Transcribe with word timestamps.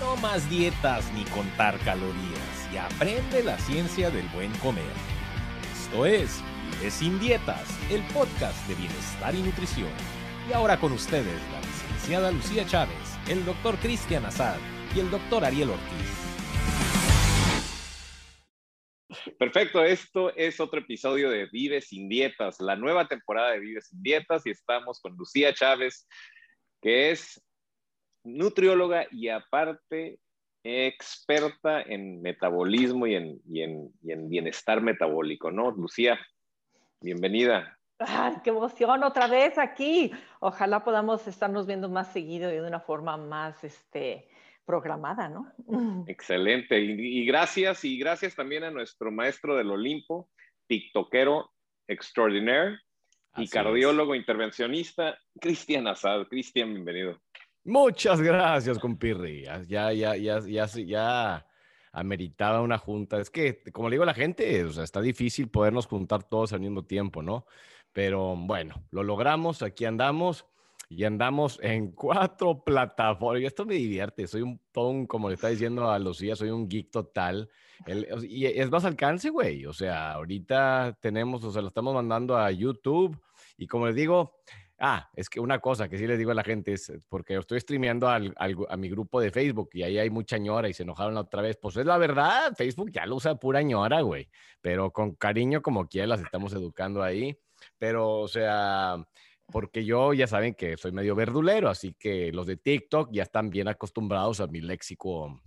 No 0.00 0.16
más 0.16 0.48
dietas 0.48 1.12
ni 1.12 1.24
contar 1.26 1.78
calorías 1.80 2.72
y 2.72 2.78
aprende 2.78 3.42
la 3.42 3.58
ciencia 3.58 4.10
del 4.10 4.26
buen 4.28 4.50
comer. 4.58 4.82
Esto 5.74 6.06
es 6.06 6.40
Vive 6.80 6.90
sin 6.90 7.20
dietas, 7.20 7.68
el 7.90 8.02
podcast 8.14 8.66
de 8.66 8.76
bienestar 8.76 9.34
y 9.34 9.42
nutrición. 9.42 9.90
Y 10.48 10.54
ahora 10.54 10.80
con 10.80 10.92
ustedes 10.92 11.38
la 11.52 11.60
licenciada 11.60 12.30
Lucía 12.30 12.66
Chávez, 12.66 12.96
el 13.28 13.44
doctor 13.44 13.76
Cristian 13.76 14.24
Azad 14.24 14.56
y 14.96 15.00
el 15.00 15.10
doctor 15.10 15.44
Ariel 15.44 15.68
Ortiz. 15.68 16.20
Perfecto, 19.38 19.84
esto 19.84 20.34
es 20.34 20.60
otro 20.60 20.80
episodio 20.80 21.28
de 21.28 21.44
Vive 21.44 21.82
sin 21.82 22.08
dietas, 22.08 22.58
la 22.58 22.74
nueva 22.74 23.06
temporada 23.06 23.50
de 23.50 23.60
Vive 23.60 23.82
sin 23.82 24.02
dietas 24.02 24.46
y 24.46 24.50
estamos 24.50 24.98
con 24.98 25.14
Lucía 25.14 25.52
Chávez, 25.52 26.08
que 26.80 27.10
es 27.10 27.38
nutrióloga 28.24 29.06
y 29.10 29.28
aparte 29.28 30.18
experta 30.62 31.80
en 31.82 32.20
metabolismo 32.20 33.06
y 33.06 33.14
en, 33.14 33.40
y 33.48 33.62
en, 33.62 33.92
y 34.02 34.12
en 34.12 34.28
bienestar 34.28 34.82
metabólico, 34.82 35.50
¿no? 35.50 35.70
Lucía, 35.70 36.18
bienvenida. 37.00 37.78
¡Ay, 37.98 38.34
qué 38.44 38.50
emoción! 38.50 39.02
Otra 39.04 39.26
vez 39.26 39.58
aquí. 39.58 40.10
Ojalá 40.40 40.84
podamos 40.84 41.26
estarnos 41.26 41.66
viendo 41.66 41.88
más 41.88 42.12
seguido 42.12 42.50
y 42.50 42.54
de 42.54 42.66
una 42.66 42.80
forma 42.80 43.16
más 43.16 43.62
este, 43.64 44.28
programada, 44.64 45.28
¿no? 45.28 45.52
Excelente. 46.06 46.80
Y, 46.80 47.20
y 47.20 47.26
gracias, 47.26 47.84
y 47.84 47.98
gracias 47.98 48.34
también 48.34 48.64
a 48.64 48.70
nuestro 48.70 49.10
maestro 49.10 49.56
del 49.56 49.70
Olimpo, 49.70 50.28
tiktokero 50.66 51.50
extraordinaire 51.88 52.78
y 53.36 53.44
Así 53.44 53.48
cardiólogo 53.48 54.14
intervencionista, 54.14 55.18
Cristian 55.40 55.86
Azad. 55.86 56.26
Cristian, 56.26 56.72
bienvenido. 56.72 57.20
Muchas 57.70 58.20
gracias, 58.20 58.80
compirri. 58.80 59.44
Ya, 59.44 59.92
ya, 59.92 60.16
ya, 60.16 60.40
ya, 60.40 60.66
ya, 60.66 61.46
ameritaba 61.92 62.62
una 62.62 62.78
junta. 62.78 63.20
Es 63.20 63.30
que, 63.30 63.62
como 63.72 63.88
le 63.88 63.94
digo 63.94 64.02
a 64.02 64.06
la 64.06 64.14
gente, 64.14 64.64
o 64.64 64.72
sea, 64.72 64.82
está 64.82 65.00
difícil 65.00 65.48
podernos 65.48 65.86
juntar 65.86 66.24
todos 66.24 66.52
al 66.52 66.58
mismo 66.58 66.84
tiempo, 66.84 67.22
¿no? 67.22 67.46
Pero 67.92 68.34
bueno, 68.34 68.74
lo 68.90 69.04
logramos, 69.04 69.62
aquí 69.62 69.84
andamos 69.84 70.46
y 70.88 71.04
andamos 71.04 71.60
en 71.62 71.92
cuatro 71.92 72.64
plataformas. 72.64 73.44
Esto 73.44 73.64
me 73.64 73.74
divierte, 73.74 74.26
soy 74.26 74.42
un, 74.42 74.60
todo 74.72 75.06
como 75.06 75.28
le 75.28 75.36
está 75.36 75.46
diciendo 75.46 75.88
a 75.92 75.98
Lucía, 76.00 76.34
soy 76.34 76.50
un 76.50 76.68
geek 76.68 76.90
total. 76.90 77.48
El- 77.86 78.08
y 78.28 78.46
es 78.46 78.68
más 78.68 78.84
alcance, 78.84 79.30
güey. 79.30 79.64
O 79.66 79.72
sea, 79.72 80.14
ahorita 80.14 80.98
tenemos, 81.00 81.44
o 81.44 81.52
sea, 81.52 81.62
lo 81.62 81.68
estamos 81.68 81.94
mandando 81.94 82.36
a 82.36 82.50
YouTube 82.50 83.16
y 83.56 83.68
como 83.68 83.86
les 83.86 83.94
digo, 83.94 84.40
ah, 84.80 85.08
es 85.14 85.28
que 85.28 85.38
una 85.40 85.58
cosa 85.60 85.88
que 85.88 85.96
sí 85.98 86.06
les 86.06 86.18
digo 86.18 86.30
a 86.30 86.34
la 86.34 86.42
gente 86.42 86.72
es, 86.72 86.92
porque 87.08 87.36
estoy 87.36 87.60
streameando 87.60 88.08
al- 88.08 88.34
a 88.36 88.76
mi 88.76 88.88
grupo 88.88 89.20
de 89.20 89.30
Facebook 89.30 89.70
y 89.74 89.82
ahí 89.82 89.98
hay 89.98 90.10
mucha 90.10 90.38
ñora 90.38 90.68
y 90.68 90.72
se 90.74 90.82
enojaron 90.82 91.14
la 91.14 91.20
otra 91.20 91.42
vez. 91.42 91.56
Pues 91.60 91.76
es 91.76 91.86
la 91.86 91.98
verdad, 91.98 92.52
Facebook 92.56 92.90
ya 92.90 93.06
lo 93.06 93.16
usa 93.16 93.34
pura 93.36 93.62
ñora, 93.62 94.00
güey. 94.00 94.28
Pero 94.60 94.90
con 94.90 95.14
cariño 95.14 95.62
como 95.62 95.86
quiera 95.86 96.06
las 96.06 96.20
estamos 96.22 96.52
educando 96.52 97.02
ahí. 97.02 97.38
Pero, 97.78 98.20
o 98.20 98.28
sea, 98.28 98.96
porque 99.46 99.84
yo 99.84 100.12
ya 100.14 100.26
saben 100.26 100.54
que 100.54 100.76
soy 100.76 100.92
medio 100.92 101.14
verdulero, 101.14 101.68
así 101.68 101.94
que 101.98 102.32
los 102.32 102.46
de 102.46 102.56
TikTok 102.56 103.10
ya 103.12 103.22
están 103.24 103.50
bien 103.50 103.68
acostumbrados 103.68 104.40
a 104.40 104.46
mi 104.46 104.60
léxico 104.60 105.42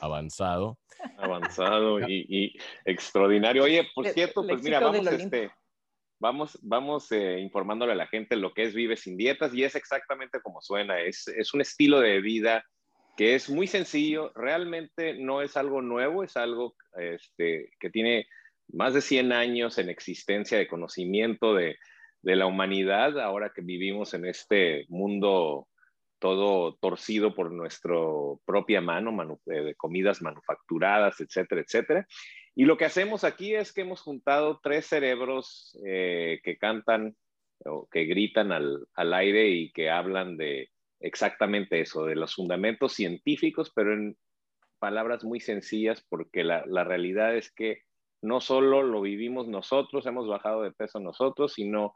avanzado. 0.00 0.78
Avanzado 1.18 2.00
y, 2.08 2.26
y 2.28 2.58
extraordinario. 2.84 3.64
Oye, 3.64 3.86
por 3.94 4.04
Le- 4.04 4.12
cierto, 4.12 4.46
pues 4.46 4.62
mira, 4.62 4.80
vamos, 4.80 5.06
este, 5.06 5.50
vamos, 6.18 6.58
vamos 6.62 7.10
eh, 7.12 7.38
informándole 7.40 7.92
a 7.92 7.96
la 7.96 8.06
gente 8.06 8.36
lo 8.36 8.52
que 8.52 8.64
es 8.64 8.74
Vive 8.74 8.96
sin 8.96 9.16
dietas 9.16 9.54
y 9.54 9.64
es 9.64 9.74
exactamente 9.74 10.40
como 10.40 10.60
suena. 10.60 11.00
Es, 11.00 11.28
es 11.28 11.54
un 11.54 11.60
estilo 11.60 12.00
de 12.00 12.20
vida 12.20 12.64
que 13.16 13.34
es 13.34 13.48
muy 13.48 13.66
sencillo, 13.66 14.32
realmente 14.34 15.14
no 15.14 15.40
es 15.40 15.56
algo 15.56 15.80
nuevo, 15.80 16.24
es 16.24 16.36
algo 16.36 16.74
este, 16.98 17.70
que 17.78 17.90
tiene 17.90 18.26
más 18.72 18.94
de 18.94 19.00
100 19.00 19.32
años 19.32 19.78
en 19.78 19.88
existencia 19.88 20.58
de 20.58 20.66
conocimiento 20.66 21.54
de, 21.54 21.76
de 22.22 22.36
la 22.36 22.46
humanidad, 22.46 23.20
ahora 23.20 23.52
que 23.54 23.62
vivimos 23.62 24.14
en 24.14 24.24
este 24.24 24.86
mundo 24.88 25.68
todo 26.18 26.76
torcido 26.80 27.34
por 27.34 27.52
nuestra 27.52 27.94
propia 28.46 28.80
mano, 28.80 29.38
eh, 29.44 29.60
de 29.60 29.74
comidas 29.74 30.22
manufacturadas, 30.22 31.20
etcétera, 31.20 31.60
etcétera. 31.60 32.06
Y 32.54 32.64
lo 32.64 32.76
que 32.76 32.84
hacemos 32.84 33.24
aquí 33.24 33.54
es 33.54 33.72
que 33.72 33.80
hemos 33.80 34.00
juntado 34.00 34.60
tres 34.62 34.86
cerebros 34.86 35.76
eh, 35.84 36.40
que 36.44 36.56
cantan 36.56 37.16
o 37.64 37.88
que 37.90 38.04
gritan 38.04 38.52
al, 38.52 38.86
al 38.94 39.14
aire 39.14 39.48
y 39.48 39.72
que 39.72 39.90
hablan 39.90 40.36
de 40.36 40.70
exactamente 41.00 41.80
eso, 41.80 42.04
de 42.04 42.14
los 42.14 42.34
fundamentos 42.34 42.92
científicos, 42.92 43.72
pero 43.74 43.92
en 43.92 44.16
palabras 44.78 45.24
muy 45.24 45.40
sencillas, 45.40 46.04
porque 46.08 46.44
la, 46.44 46.64
la 46.66 46.84
realidad 46.84 47.36
es 47.36 47.52
que 47.52 47.82
no 48.22 48.40
solo 48.40 48.82
lo 48.82 49.00
vivimos 49.00 49.48
nosotros, 49.48 50.06
hemos 50.06 50.28
bajado 50.28 50.62
de 50.62 50.72
peso 50.72 51.00
nosotros, 51.00 51.54
sino 51.54 51.94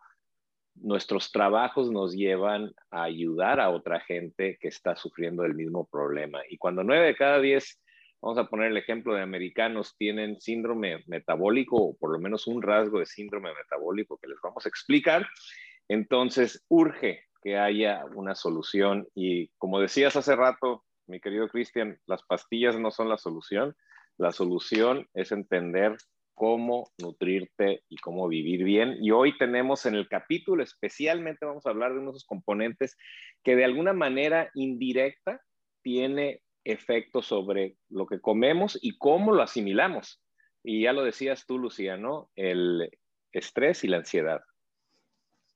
nuestros 0.75 1.33
trabajos 1.33 1.91
nos 1.91 2.15
llevan 2.15 2.73
a 2.91 3.05
ayudar 3.05 3.61
a 3.61 3.71
otra 3.71 4.01
gente 4.01 4.59
que 4.61 4.69
está 4.69 4.97
sufriendo 4.97 5.43
del 5.43 5.55
mismo 5.55 5.87
problema. 5.87 6.41
Y 6.49 6.59
cuando 6.59 6.85
nueve 6.85 7.07
de 7.07 7.17
cada 7.17 7.41
diez, 7.41 7.81
vamos 8.21 8.39
a 8.39 8.49
poner 8.49 8.69
el 8.73 8.77
ejemplo 8.77 9.15
de 9.15 9.23
americanos, 9.23 9.97
tienen 9.97 10.41
síndrome 10.41 11.03
metabólico 11.07 11.77
o 11.77 11.97
por 11.97 12.13
lo 12.13 12.19
menos 12.19 12.47
un 12.47 12.63
rasgo 12.63 12.99
de 12.99 13.07
síndrome 13.07 13.51
metabólico 13.55 14.19
que 14.19 14.29
les 14.29 14.39
vamos 14.43 14.67
a 14.67 14.69
explicar, 14.69 15.27
entonces 15.89 16.65
urge 16.69 17.25
que 17.43 17.57
haya 17.57 18.05
una 18.15 18.35
solución. 18.35 19.09
Y 19.15 19.49
como 19.59 19.81
decías 19.81 20.17
hace 20.17 20.37
rato, 20.37 20.85
mi 21.07 21.21
querido 21.21 21.49
Cristian, 21.49 21.99
las 22.07 22.23
pastillas 22.25 22.79
no 22.79 22.91
son 22.91 23.09
la 23.09 23.19
solución. 23.19 23.75
La 24.19 24.33
solución 24.33 25.09
es 25.15 25.33
entender 25.33 25.97
cómo 26.35 26.91
nutrirte 26.99 27.83
y 27.89 27.97
cómo 27.97 28.29
vivir 28.29 28.65
bien. 28.65 28.97
Y 29.01 29.11
hoy 29.11 29.37
tenemos 29.39 29.87
en 29.87 29.95
el 29.95 30.09
capítulo 30.09 30.63
especialmente 30.63 31.47
vamos 31.47 31.67
a 31.67 31.71
hablar 31.71 31.95
de 31.95 32.01
unos 32.01 32.25
componentes 32.25 32.97
que 33.43 33.57
de 33.57 33.65
alguna 33.65 33.93
manera 33.93 34.51
indirecta 34.55 35.41
tiene 35.83 36.43
efecto 36.65 37.23
sobre 37.23 37.77
lo 37.89 38.07
que 38.07 38.21
comemos 38.21 38.79
y 38.81 38.99
cómo 38.99 39.33
lo 39.33 39.43
asimilamos. 39.43 40.23
Y 40.63 40.83
ya 40.83 40.93
lo 40.93 41.03
decías 41.03 41.47
tú, 41.47 41.59
Lucía, 41.59 41.97
¿no? 41.97 42.31
El 42.37 42.91
estrés 43.33 43.85
y 43.85 43.89
la 43.89 43.99
ansiedad. 43.99 44.43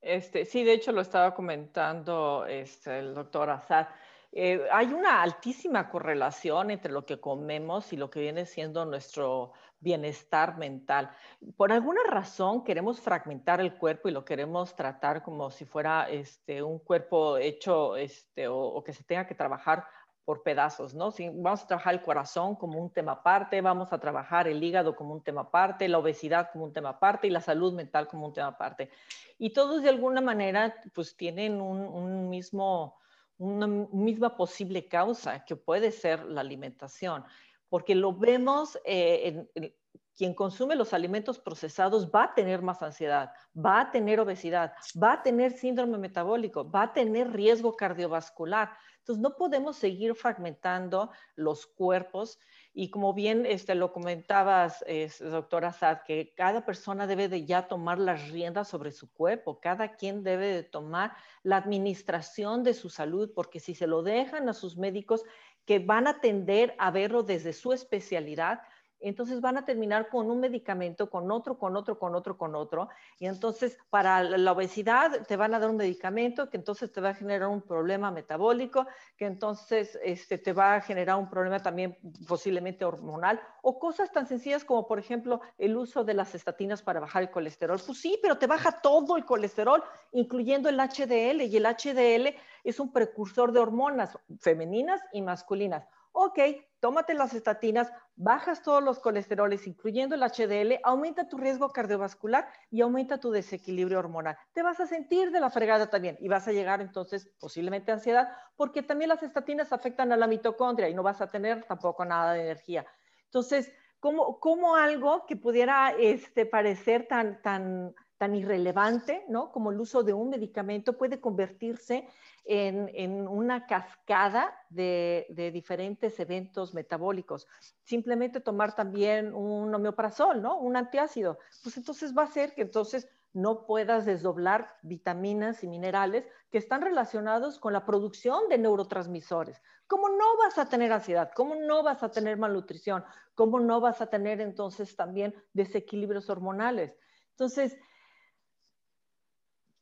Este, 0.00 0.44
sí, 0.44 0.64
de 0.64 0.72
hecho 0.72 0.92
lo 0.92 1.00
estaba 1.00 1.34
comentando 1.34 2.44
este, 2.46 2.98
el 2.98 3.14
doctor 3.14 3.50
Azad. 3.50 3.88
Eh, 4.34 4.66
hay 4.72 4.86
una 4.86 5.22
altísima 5.22 5.90
correlación 5.90 6.70
entre 6.70 6.90
lo 6.90 7.04
que 7.04 7.20
comemos 7.20 7.92
y 7.92 7.98
lo 7.98 8.08
que 8.10 8.20
viene 8.20 8.46
siendo 8.46 8.84
nuestro 8.86 9.52
bienestar 9.78 10.56
mental. 10.56 11.10
Por 11.56 11.70
alguna 11.70 12.00
razón 12.08 12.64
queremos 12.64 13.00
fragmentar 13.00 13.60
el 13.60 13.76
cuerpo 13.76 14.08
y 14.08 14.12
lo 14.12 14.24
queremos 14.24 14.74
tratar 14.74 15.22
como 15.22 15.50
si 15.50 15.66
fuera 15.66 16.08
este, 16.08 16.62
un 16.62 16.78
cuerpo 16.78 17.36
hecho 17.36 17.96
este, 17.96 18.48
o, 18.48 18.56
o 18.58 18.82
que 18.82 18.94
se 18.94 19.04
tenga 19.04 19.26
que 19.26 19.34
trabajar 19.34 19.84
por 20.24 20.42
pedazos, 20.42 20.94
¿no? 20.94 21.10
Si 21.10 21.28
vamos 21.28 21.62
a 21.62 21.66
trabajar 21.66 21.94
el 21.94 22.02
corazón 22.02 22.54
como 22.54 22.80
un 22.80 22.90
tema 22.90 23.12
aparte, 23.12 23.60
vamos 23.60 23.92
a 23.92 23.98
trabajar 23.98 24.46
el 24.46 24.62
hígado 24.62 24.94
como 24.94 25.14
un 25.14 25.22
tema 25.22 25.42
aparte, 25.42 25.88
la 25.88 25.98
obesidad 25.98 26.50
como 26.52 26.64
un 26.64 26.72
tema 26.72 26.90
aparte 26.90 27.26
y 27.26 27.30
la 27.30 27.40
salud 27.40 27.72
mental 27.72 28.06
como 28.06 28.26
un 28.26 28.32
tema 28.32 28.48
aparte. 28.48 28.90
Y 29.38 29.52
todos 29.52 29.82
de 29.82 29.88
alguna 29.88 30.20
manera 30.20 30.74
pues 30.94 31.16
tienen 31.16 31.60
un, 31.60 32.28
mismo, 32.28 32.96
una 33.38 33.66
misma 33.66 34.36
posible 34.36 34.86
causa 34.86 35.44
que 35.44 35.56
puede 35.56 35.90
ser 35.90 36.24
la 36.24 36.40
alimentación, 36.40 37.24
porque 37.68 37.94
lo 37.96 38.14
vemos 38.14 38.78
eh, 38.84 39.48
en, 39.54 39.74
quien 40.16 40.34
consume 40.34 40.76
los 40.76 40.92
alimentos 40.92 41.38
procesados 41.38 42.10
va 42.10 42.24
a 42.24 42.34
tener 42.34 42.62
más 42.62 42.82
ansiedad, 42.82 43.32
va 43.56 43.80
a 43.80 43.90
tener 43.90 44.20
obesidad, 44.20 44.72
va 45.02 45.14
a 45.14 45.22
tener 45.22 45.52
síndrome 45.52 45.98
metabólico, 45.98 46.70
va 46.70 46.82
a 46.82 46.92
tener 46.92 47.32
riesgo 47.32 47.74
cardiovascular. 47.74 48.70
Entonces, 48.98 49.20
no 49.20 49.36
podemos 49.36 49.76
seguir 49.76 50.14
fragmentando 50.14 51.10
los 51.34 51.66
cuerpos 51.66 52.38
y 52.74 52.90
como 52.90 53.12
bien 53.12 53.44
este, 53.46 53.74
lo 53.74 53.92
comentabas, 53.92 54.84
es, 54.86 55.18
doctora 55.18 55.72
Sad, 55.72 56.02
que 56.06 56.32
cada 56.36 56.64
persona 56.64 57.06
debe 57.06 57.28
de 57.28 57.44
ya 57.44 57.66
tomar 57.66 57.98
las 57.98 58.30
riendas 58.30 58.68
sobre 58.68 58.92
su 58.92 59.12
cuerpo, 59.12 59.60
cada 59.60 59.96
quien 59.96 60.22
debe 60.22 60.46
de 60.46 60.62
tomar 60.62 61.14
la 61.42 61.56
administración 61.56 62.62
de 62.62 62.74
su 62.74 62.88
salud, 62.88 63.32
porque 63.34 63.60
si 63.60 63.74
se 63.74 63.86
lo 63.86 64.02
dejan 64.02 64.48
a 64.48 64.54
sus 64.54 64.76
médicos 64.76 65.24
que 65.66 65.80
van 65.80 66.06
a 66.06 66.20
tender 66.20 66.74
a 66.78 66.90
verlo 66.90 67.22
desde 67.22 67.52
su 67.52 67.72
especialidad, 67.72 68.62
entonces 69.08 69.40
van 69.40 69.56
a 69.58 69.64
terminar 69.64 70.08
con 70.08 70.30
un 70.30 70.40
medicamento, 70.40 71.10
con 71.10 71.30
otro, 71.30 71.58
con 71.58 71.76
otro, 71.76 71.98
con 71.98 72.14
otro, 72.14 72.36
con 72.36 72.54
otro. 72.54 72.88
Y 73.18 73.26
entonces 73.26 73.78
para 73.90 74.22
la 74.22 74.52
obesidad 74.52 75.26
te 75.26 75.36
van 75.36 75.54
a 75.54 75.58
dar 75.58 75.70
un 75.70 75.76
medicamento 75.76 76.48
que 76.48 76.56
entonces 76.56 76.92
te 76.92 77.00
va 77.00 77.10
a 77.10 77.14
generar 77.14 77.48
un 77.48 77.62
problema 77.62 78.10
metabólico, 78.10 78.86
que 79.16 79.26
entonces 79.26 79.98
este, 80.02 80.38
te 80.38 80.52
va 80.52 80.76
a 80.76 80.80
generar 80.80 81.16
un 81.18 81.28
problema 81.28 81.60
también 81.60 81.98
posiblemente 82.26 82.84
hormonal, 82.84 83.40
o 83.62 83.78
cosas 83.78 84.10
tan 84.12 84.26
sencillas 84.26 84.64
como, 84.64 84.86
por 84.86 84.98
ejemplo, 84.98 85.40
el 85.58 85.76
uso 85.76 86.04
de 86.04 86.14
las 86.14 86.34
estatinas 86.34 86.82
para 86.82 87.00
bajar 87.00 87.22
el 87.22 87.30
colesterol. 87.30 87.80
Pues 87.84 88.00
sí, 88.00 88.18
pero 88.22 88.38
te 88.38 88.46
baja 88.46 88.80
todo 88.80 89.16
el 89.16 89.24
colesterol, 89.24 89.82
incluyendo 90.12 90.68
el 90.68 90.78
HDL, 90.78 91.42
y 91.42 91.56
el 91.56 91.66
HDL 91.66 92.34
es 92.64 92.80
un 92.80 92.92
precursor 92.92 93.52
de 93.52 93.60
hormonas 93.60 94.16
femeninas 94.38 95.00
y 95.12 95.22
masculinas 95.22 95.88
ok, 96.12 96.38
tómate 96.80 97.14
las 97.14 97.34
estatinas, 97.34 97.90
bajas 98.16 98.62
todos 98.62 98.82
los 98.82 98.98
colesteroles, 98.98 99.66
incluyendo 99.66 100.14
el 100.14 100.22
HDL, 100.22 100.80
aumenta 100.84 101.28
tu 101.28 101.38
riesgo 101.38 101.70
cardiovascular 101.70 102.48
y 102.70 102.80
aumenta 102.80 103.18
tu 103.18 103.30
desequilibrio 103.30 103.98
hormonal. 103.98 104.36
Te 104.52 104.62
vas 104.62 104.80
a 104.80 104.86
sentir 104.86 105.30
de 105.30 105.40
la 105.40 105.50
fregada 105.50 105.88
también 105.90 106.16
y 106.20 106.28
vas 106.28 106.46
a 106.48 106.52
llegar 106.52 106.80
entonces 106.80 107.30
posiblemente 107.38 107.90
a 107.90 107.94
ansiedad, 107.94 108.28
porque 108.56 108.82
también 108.82 109.08
las 109.08 109.22
estatinas 109.22 109.72
afectan 109.72 110.12
a 110.12 110.16
la 110.16 110.26
mitocondria 110.26 110.88
y 110.88 110.94
no 110.94 111.02
vas 111.02 111.20
a 111.20 111.30
tener 111.30 111.64
tampoco 111.64 112.04
nada 112.04 112.34
de 112.34 112.42
energía. 112.42 112.86
Entonces, 113.24 113.72
¿cómo, 114.00 114.76
algo 114.76 115.24
que 115.26 115.36
pudiera 115.36 115.94
este, 115.98 116.44
parecer 116.44 117.06
tan, 117.08 117.40
tan 117.42 117.94
tan 118.22 118.36
irrelevante, 118.36 119.24
¿no? 119.28 119.50
Como 119.50 119.72
el 119.72 119.80
uso 119.80 120.04
de 120.04 120.12
un 120.12 120.28
medicamento 120.30 120.96
puede 120.96 121.20
convertirse 121.20 122.06
en, 122.44 123.26
una 123.26 123.66
cascada 123.66 124.56
de, 124.70 125.50
diferentes 125.52 126.20
eventos 126.20 126.72
metabólicos. 126.72 127.48
Simplemente 127.82 128.38
tomar 128.38 128.76
también 128.76 129.34
un 129.34 129.74
homeoprazol, 129.74 130.40
¿no? 130.40 130.56
Un 130.60 130.76
antiácido. 130.76 131.40
Pues 131.64 131.76
entonces 131.76 132.16
va 132.16 132.22
a 132.22 132.28
ser 132.28 132.54
que 132.54 132.62
entonces 132.62 133.08
no 133.32 133.66
puedas 133.66 134.06
desdoblar 134.06 134.68
vitaminas 134.82 135.64
y 135.64 135.66
minerales 135.66 136.24
que 136.52 136.58
están 136.58 136.80
relacionados 136.80 137.58
con 137.58 137.72
la 137.72 137.84
producción 137.84 138.48
de 138.48 138.58
neurotransmisores. 138.58 139.60
¿Cómo 139.88 140.08
no 140.10 140.36
vas 140.38 140.58
a 140.58 140.68
tener 140.68 140.92
ansiedad? 140.92 141.32
¿Cómo 141.34 141.56
no 141.56 141.82
vas 141.82 142.04
a 142.04 142.12
tener 142.12 142.36
malnutrición? 142.36 143.02
¿Cómo 143.34 143.58
no 143.58 143.80
vas 143.80 144.00
a 144.00 144.06
tener 144.06 144.40
entonces 144.40 144.94
también 144.94 145.34
desequilibrios 145.54 146.30
hormonales? 146.30 146.96
Entonces, 147.30 147.76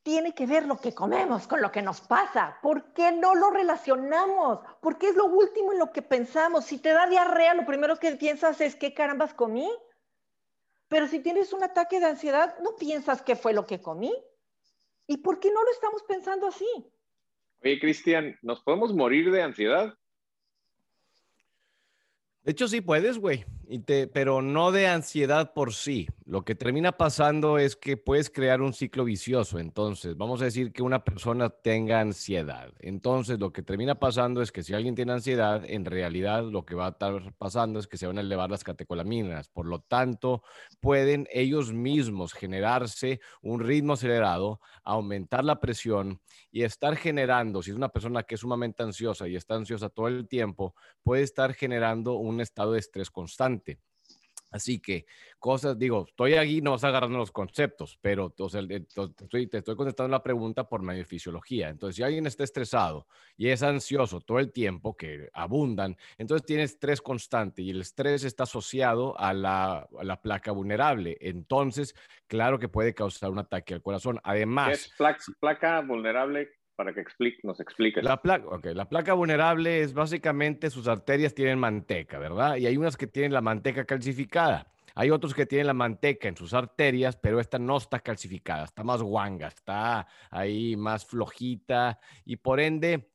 tiene 0.03 0.33
que 0.33 0.47
ver 0.47 0.65
lo 0.65 0.77
que 0.77 0.93
comemos 0.93 1.47
con 1.47 1.61
lo 1.61 1.71
que 1.71 1.81
nos 1.81 2.01
pasa. 2.01 2.57
¿Por 2.61 2.93
qué 2.93 3.11
no 3.11 3.35
lo 3.35 3.51
relacionamos? 3.51 4.59
Porque 4.81 5.09
es 5.09 5.15
lo 5.15 5.25
último 5.25 5.73
en 5.73 5.79
lo 5.79 5.91
que 5.91 6.01
pensamos. 6.01 6.65
Si 6.65 6.79
te 6.79 6.89
da 6.89 7.07
diarrea, 7.07 7.53
lo 7.53 7.65
primero 7.65 7.97
que 7.97 8.15
piensas 8.15 8.61
es 8.61 8.75
qué 8.75 8.93
carambas 8.93 9.33
comí. 9.33 9.69
Pero 10.87 11.07
si 11.07 11.19
tienes 11.19 11.53
un 11.53 11.63
ataque 11.63 11.99
de 11.99 12.07
ansiedad, 12.07 12.57
no 12.61 12.75
piensas 12.75 13.21
qué 13.21 13.35
fue 13.35 13.53
lo 13.53 13.65
que 13.65 13.81
comí. 13.81 14.13
¿Y 15.07 15.17
por 15.17 15.39
qué 15.39 15.51
no 15.51 15.63
lo 15.63 15.71
estamos 15.71 16.03
pensando 16.03 16.47
así? 16.47 16.67
Oye, 17.63 17.79
Cristian, 17.79 18.37
¿nos 18.41 18.61
podemos 18.61 18.93
morir 18.93 19.31
de 19.31 19.43
ansiedad? 19.43 19.93
De 22.41 22.51
hecho, 22.51 22.67
sí 22.67 22.81
puedes, 22.81 23.19
güey, 23.19 23.45
pero 24.13 24.41
no 24.41 24.71
de 24.71 24.87
ansiedad 24.87 25.53
por 25.53 25.73
sí. 25.73 26.07
Lo 26.25 26.43
que 26.43 26.55
termina 26.55 26.93
pasando 26.93 27.57
es 27.57 27.75
que 27.75 27.97
puedes 27.97 28.29
crear 28.29 28.61
un 28.61 28.73
ciclo 28.73 29.03
vicioso. 29.03 29.59
Entonces, 29.59 30.15
vamos 30.15 30.41
a 30.41 30.45
decir 30.45 30.71
que 30.71 30.81
una 30.81 31.03
persona 31.03 31.49
tenga 31.49 31.99
ansiedad. 31.99 32.73
Entonces, 32.79 33.39
lo 33.39 33.51
que 33.51 33.63
termina 33.63 33.95
pasando 33.95 34.41
es 34.41 34.51
que 34.51 34.63
si 34.63 34.73
alguien 34.73 34.95
tiene 34.95 35.13
ansiedad, 35.13 35.63
en 35.65 35.85
realidad 35.85 36.43
lo 36.43 36.65
que 36.65 36.75
va 36.75 36.87
a 36.87 36.89
estar 36.91 37.33
pasando 37.37 37.79
es 37.79 37.87
que 37.87 37.97
se 37.97 38.07
van 38.07 38.17
a 38.17 38.21
elevar 38.21 38.49
las 38.49 38.63
catecolaminas. 38.63 39.49
Por 39.49 39.65
lo 39.65 39.79
tanto, 39.79 40.43
pueden 40.79 41.27
ellos 41.31 41.73
mismos 41.73 42.33
generarse 42.33 43.19
un 43.41 43.59
ritmo 43.59 43.93
acelerado, 43.93 44.61
aumentar 44.83 45.43
la 45.43 45.59
presión 45.59 46.21
y 46.51 46.63
estar 46.63 46.95
generando, 46.95 47.61
si 47.61 47.71
es 47.71 47.77
una 47.77 47.89
persona 47.89 48.23
que 48.23 48.35
es 48.35 48.41
sumamente 48.41 48.83
ansiosa 48.83 49.27
y 49.27 49.35
está 49.35 49.55
ansiosa 49.55 49.89
todo 49.89 50.07
el 50.07 50.27
tiempo, 50.27 50.75
puede 51.03 51.23
estar 51.23 51.53
generando 51.53 52.13
un 52.13 52.41
estado 52.41 52.73
de 52.73 52.79
estrés 52.79 53.09
constante. 53.09 53.50
Así 54.51 54.79
que 54.79 55.05
cosas, 55.39 55.79
digo, 55.79 56.05
estoy 56.07 56.33
aquí, 56.33 56.61
no 56.61 56.71
vas 56.71 56.83
agarrando 56.83 57.17
los 57.17 57.31
conceptos, 57.31 57.97
pero 58.01 58.31
te, 58.31 58.43
estoy, 58.43 59.47
te 59.47 59.57
estoy 59.59 59.75
contestando 59.77 60.11
la 60.11 60.21
pregunta 60.21 60.67
por 60.67 60.81
medio 60.81 60.99
de 60.99 61.05
fisiología. 61.05 61.69
Entonces, 61.69 61.95
si 61.95 62.03
alguien 62.03 62.27
está 62.27 62.43
estresado 62.43 63.07
y 63.37 63.47
es 63.47 63.63
ansioso 63.63 64.19
todo 64.19 64.39
el 64.39 64.51
tiempo, 64.51 64.95
que 64.97 65.29
abundan, 65.33 65.95
entonces 66.17 66.45
tiene 66.45 66.63
estrés 66.63 67.01
constante 67.01 67.61
y 67.61 67.69
el 67.69 67.79
estrés 67.79 68.25
está 68.25 68.43
asociado 68.43 69.17
a 69.17 69.33
la, 69.33 69.87
a 69.97 70.03
la 70.03 70.21
placa 70.21 70.51
vulnerable. 70.51 71.17
Entonces, 71.21 71.95
claro 72.27 72.59
que 72.59 72.67
puede 72.67 72.93
causar 72.93 73.31
un 73.31 73.39
ataque 73.39 73.73
al 73.73 73.81
corazón. 73.81 74.19
Además... 74.21 74.73
es 74.73 74.93
placa, 74.97 75.23
placa 75.39 75.81
vulnerable? 75.81 76.49
Para 76.81 76.95
que 76.95 77.01
explique, 77.01 77.37
nos 77.43 77.59
explique. 77.59 78.01
La 78.01 78.19
placa, 78.19 78.47
okay, 78.47 78.73
la 78.73 78.89
placa 78.89 79.13
vulnerable 79.13 79.81
es 79.81 79.93
básicamente 79.93 80.71
sus 80.71 80.87
arterias 80.87 81.35
tienen 81.35 81.59
manteca, 81.59 82.17
¿verdad? 82.17 82.55
Y 82.55 82.65
hay 82.65 82.75
unas 82.75 82.97
que 82.97 83.05
tienen 83.05 83.33
la 83.33 83.41
manteca 83.41 83.85
calcificada. 83.85 84.65
Hay 84.95 85.11
otros 85.11 85.35
que 85.35 85.45
tienen 85.45 85.67
la 85.67 85.75
manteca 85.75 86.27
en 86.27 86.35
sus 86.35 86.55
arterias, 86.55 87.17
pero 87.17 87.39
esta 87.39 87.59
no 87.59 87.77
está 87.77 87.99
calcificada, 87.99 88.63
está 88.63 88.83
más 88.83 89.03
guanga, 89.03 89.49
está 89.49 90.07
ahí 90.31 90.75
más 90.75 91.05
flojita 91.05 91.99
y 92.25 92.37
por 92.37 92.59
ende 92.59 93.10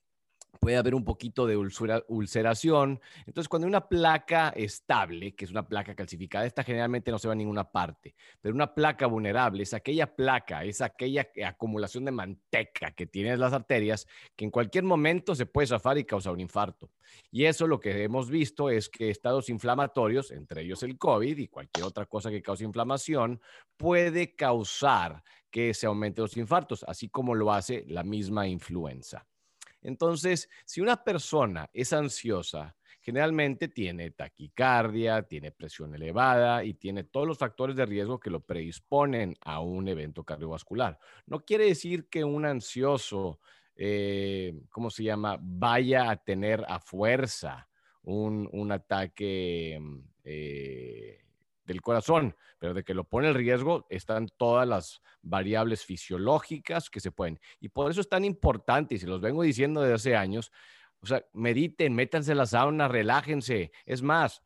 puede 0.60 0.76
haber 0.76 0.94
un 0.94 1.04
poquito 1.04 1.46
de 1.46 1.56
ulceración. 1.56 3.00
Entonces, 3.26 3.48
cuando 3.48 3.68
una 3.68 3.88
placa 3.88 4.50
estable, 4.50 5.34
que 5.34 5.44
es 5.44 5.50
una 5.50 5.66
placa 5.66 5.94
calcificada, 5.94 6.46
esta 6.46 6.62
generalmente 6.62 7.10
no 7.10 7.18
se 7.18 7.28
va 7.28 7.32
a 7.32 7.36
ninguna 7.36 7.70
parte, 7.70 8.14
pero 8.40 8.54
una 8.54 8.74
placa 8.74 9.06
vulnerable 9.06 9.62
es 9.62 9.74
aquella 9.74 10.14
placa, 10.14 10.64
es 10.64 10.80
aquella 10.80 11.28
acumulación 11.46 12.04
de 12.04 12.12
manteca 12.12 12.92
que 12.92 13.06
tienen 13.06 13.40
las 13.40 13.52
arterias 13.52 14.06
que 14.34 14.44
en 14.44 14.50
cualquier 14.50 14.84
momento 14.84 15.34
se 15.34 15.46
puede 15.46 15.66
zafar 15.66 15.98
y 15.98 16.04
causar 16.04 16.32
un 16.32 16.40
infarto. 16.40 16.90
Y 17.30 17.44
eso 17.44 17.66
lo 17.66 17.80
que 17.80 18.02
hemos 18.02 18.30
visto 18.30 18.70
es 18.70 18.88
que 18.88 19.10
estados 19.10 19.48
inflamatorios, 19.48 20.30
entre 20.30 20.62
ellos 20.62 20.82
el 20.82 20.98
COVID 20.98 21.38
y 21.38 21.48
cualquier 21.48 21.86
otra 21.86 22.06
cosa 22.06 22.30
que 22.30 22.42
cause 22.42 22.64
inflamación, 22.64 23.40
puede 23.76 24.34
causar 24.34 25.22
que 25.50 25.72
se 25.74 25.86
aumenten 25.86 26.22
los 26.22 26.36
infartos, 26.36 26.84
así 26.86 27.08
como 27.08 27.34
lo 27.34 27.52
hace 27.52 27.84
la 27.86 28.02
misma 28.02 28.46
influenza. 28.46 29.26
Entonces, 29.86 30.50
si 30.64 30.80
una 30.80 31.04
persona 31.04 31.70
es 31.72 31.92
ansiosa, 31.92 32.76
generalmente 33.00 33.68
tiene 33.68 34.10
taquicardia, 34.10 35.22
tiene 35.22 35.52
presión 35.52 35.94
elevada 35.94 36.64
y 36.64 36.74
tiene 36.74 37.04
todos 37.04 37.24
los 37.24 37.38
factores 37.38 37.76
de 37.76 37.86
riesgo 37.86 38.18
que 38.18 38.30
lo 38.30 38.40
predisponen 38.40 39.36
a 39.42 39.60
un 39.60 39.86
evento 39.86 40.24
cardiovascular. 40.24 40.98
No 41.26 41.44
quiere 41.44 41.66
decir 41.66 42.08
que 42.08 42.24
un 42.24 42.44
ansioso, 42.44 43.38
eh, 43.76 44.60
¿cómo 44.70 44.90
se 44.90 45.04
llama?, 45.04 45.38
vaya 45.40 46.10
a 46.10 46.16
tener 46.16 46.64
a 46.66 46.80
fuerza 46.80 47.68
un, 48.02 48.72
ataque 48.72 49.78
mm, 49.80 49.98
eh, 50.24 51.25
del 51.66 51.82
corazón, 51.82 52.36
pero 52.58 52.74
de 52.74 52.84
que 52.84 52.94
lo 52.94 53.04
pone 53.04 53.28
en 53.28 53.34
riesgo 53.34 53.86
están 53.90 54.28
todas 54.36 54.66
las 54.66 55.02
variables 55.20 55.84
fisiológicas 55.84 56.88
que 56.88 57.00
se 57.00 57.12
pueden. 57.12 57.40
Y 57.60 57.68
por 57.68 57.90
eso 57.90 58.00
es 58.00 58.08
tan 58.08 58.24
importante, 58.24 58.94
y 58.94 58.98
se 58.98 59.06
los 59.06 59.20
vengo 59.20 59.42
diciendo 59.42 59.82
desde 59.82 59.94
hace 59.94 60.16
años, 60.16 60.52
o 61.00 61.06
sea, 61.06 61.24
mediten, 61.32 61.94
métanse 61.94 62.32
en 62.32 62.38
la 62.38 62.46
sauna, 62.46 62.88
relájense. 62.88 63.72
Es 63.84 64.02
más, 64.02 64.42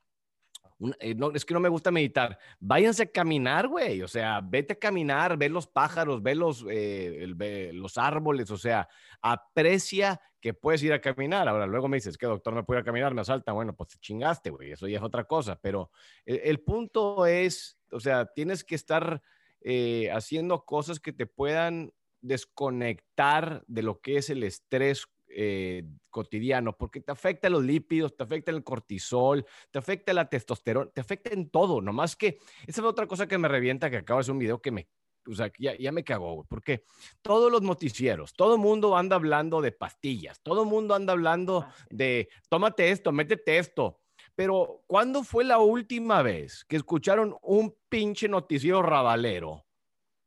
eh, 0.98 1.16
es 1.34 1.44
que 1.44 1.54
no 1.54 1.60
me 1.60 1.68
gusta 1.68 1.90
meditar. 1.90 2.38
Váyanse 2.58 3.04
a 3.04 3.10
caminar, 3.10 3.68
güey. 3.68 4.02
O 4.02 4.08
sea, 4.08 4.40
vete 4.40 4.74
a 4.74 4.78
caminar, 4.78 5.36
ve 5.36 5.48
los 5.48 5.66
pájaros, 5.66 6.22
ve 6.22 6.34
los, 6.34 6.64
eh, 6.70 7.70
los 7.72 7.98
árboles. 7.98 8.50
O 8.50 8.56
sea, 8.56 8.88
aprecia 9.20 10.20
que 10.40 10.54
puedes 10.54 10.82
ir 10.82 10.92
a 10.92 11.00
caminar. 11.00 11.48
Ahora, 11.48 11.66
luego 11.66 11.88
me 11.88 11.98
dices 11.98 12.16
que 12.16 12.26
doctor 12.26 12.54
no 12.54 12.64
puede 12.64 12.80
ir 12.80 12.82
a 12.82 12.86
caminar, 12.86 13.14
me 13.14 13.20
asalta. 13.20 13.52
Bueno, 13.52 13.74
pues 13.74 13.90
te 13.90 13.98
chingaste, 13.98 14.50
güey. 14.50 14.72
Eso 14.72 14.88
ya 14.88 14.98
es 14.98 15.02
otra 15.02 15.24
cosa. 15.24 15.58
Pero 15.60 15.90
el, 16.24 16.60
punto 16.60 17.26
es, 17.26 17.78
o 17.90 18.00
sea, 18.00 18.26
tienes 18.26 18.64
que 18.64 18.74
estar 18.74 19.22
eh, 19.60 20.10
haciendo 20.12 20.64
cosas 20.64 20.98
que 21.00 21.12
te 21.12 21.26
puedan 21.26 21.92
desconectar 22.22 23.64
de 23.66 23.82
lo 23.82 24.00
que 24.00 24.16
es 24.16 24.30
el 24.30 24.42
estrés 24.42 25.06
eh, 25.32 25.84
cotidiano, 26.10 26.76
porque 26.76 27.00
te 27.00 27.12
afecta 27.12 27.48
los 27.48 27.62
lípidos, 27.62 28.16
te 28.16 28.24
afecta 28.24 28.50
el 28.50 28.64
cortisol, 28.64 29.46
te 29.70 29.78
afecta 29.78 30.12
la 30.12 30.28
testosterona, 30.28 30.90
te 30.90 31.00
afecta 31.00 31.30
en 31.30 31.50
todo, 31.50 31.80
nomás 31.80 32.16
que 32.16 32.38
esa 32.66 32.80
es 32.80 32.86
otra 32.86 33.06
cosa 33.06 33.28
que 33.28 33.38
me 33.38 33.48
revienta, 33.48 33.90
que 33.90 33.98
hacer 33.98 34.32
un 34.32 34.38
video 34.38 34.60
que 34.60 34.70
me, 34.70 34.88
o 35.26 35.34
sea, 35.34 35.52
ya, 35.58 35.76
ya 35.76 35.92
me 35.92 36.04
cagó, 36.04 36.44
porque 36.48 36.84
todos 37.22 37.50
los 37.50 37.62
noticieros, 37.62 38.34
todo 38.34 38.54
el 38.54 38.60
mundo 38.60 38.96
anda 38.96 39.16
hablando 39.16 39.60
de 39.60 39.72
pastillas, 39.72 40.40
todo 40.42 40.62
el 40.64 40.68
mundo 40.68 40.94
anda 40.94 41.12
hablando 41.12 41.64
ah, 41.66 41.74
de, 41.90 42.28
tómate 42.48 42.90
esto, 42.90 43.12
métete 43.12 43.58
esto, 43.58 44.00
pero 44.34 44.82
¿cuándo 44.86 45.22
fue 45.22 45.44
la 45.44 45.58
última 45.58 46.22
vez 46.22 46.64
que 46.64 46.76
escucharon 46.76 47.36
un 47.42 47.76
pinche 47.88 48.28
noticiero 48.28 48.82
rabalero 48.82 49.64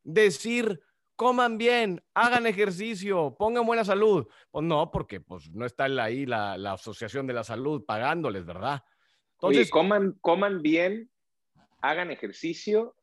decir 0.02 0.80
coman 1.16 1.58
bien, 1.58 2.02
hagan 2.14 2.46
ejercicio, 2.46 3.34
pongan 3.38 3.66
buena 3.66 3.84
salud. 3.84 4.26
Pues 4.50 4.64
no, 4.64 4.90
porque 4.90 5.20
pues 5.20 5.50
no 5.50 5.66
está 5.66 5.84
ahí 5.84 6.26
la, 6.26 6.56
la 6.58 6.72
Asociación 6.72 7.26
de 7.26 7.34
la 7.34 7.44
Salud 7.44 7.84
pagándoles, 7.84 8.44
¿verdad? 8.44 8.82
Entonces, 9.34 9.70
coman, 9.70 10.16
coman 10.20 10.62
bien, 10.62 11.10
hagan 11.80 12.10
ejercicio 12.10 12.96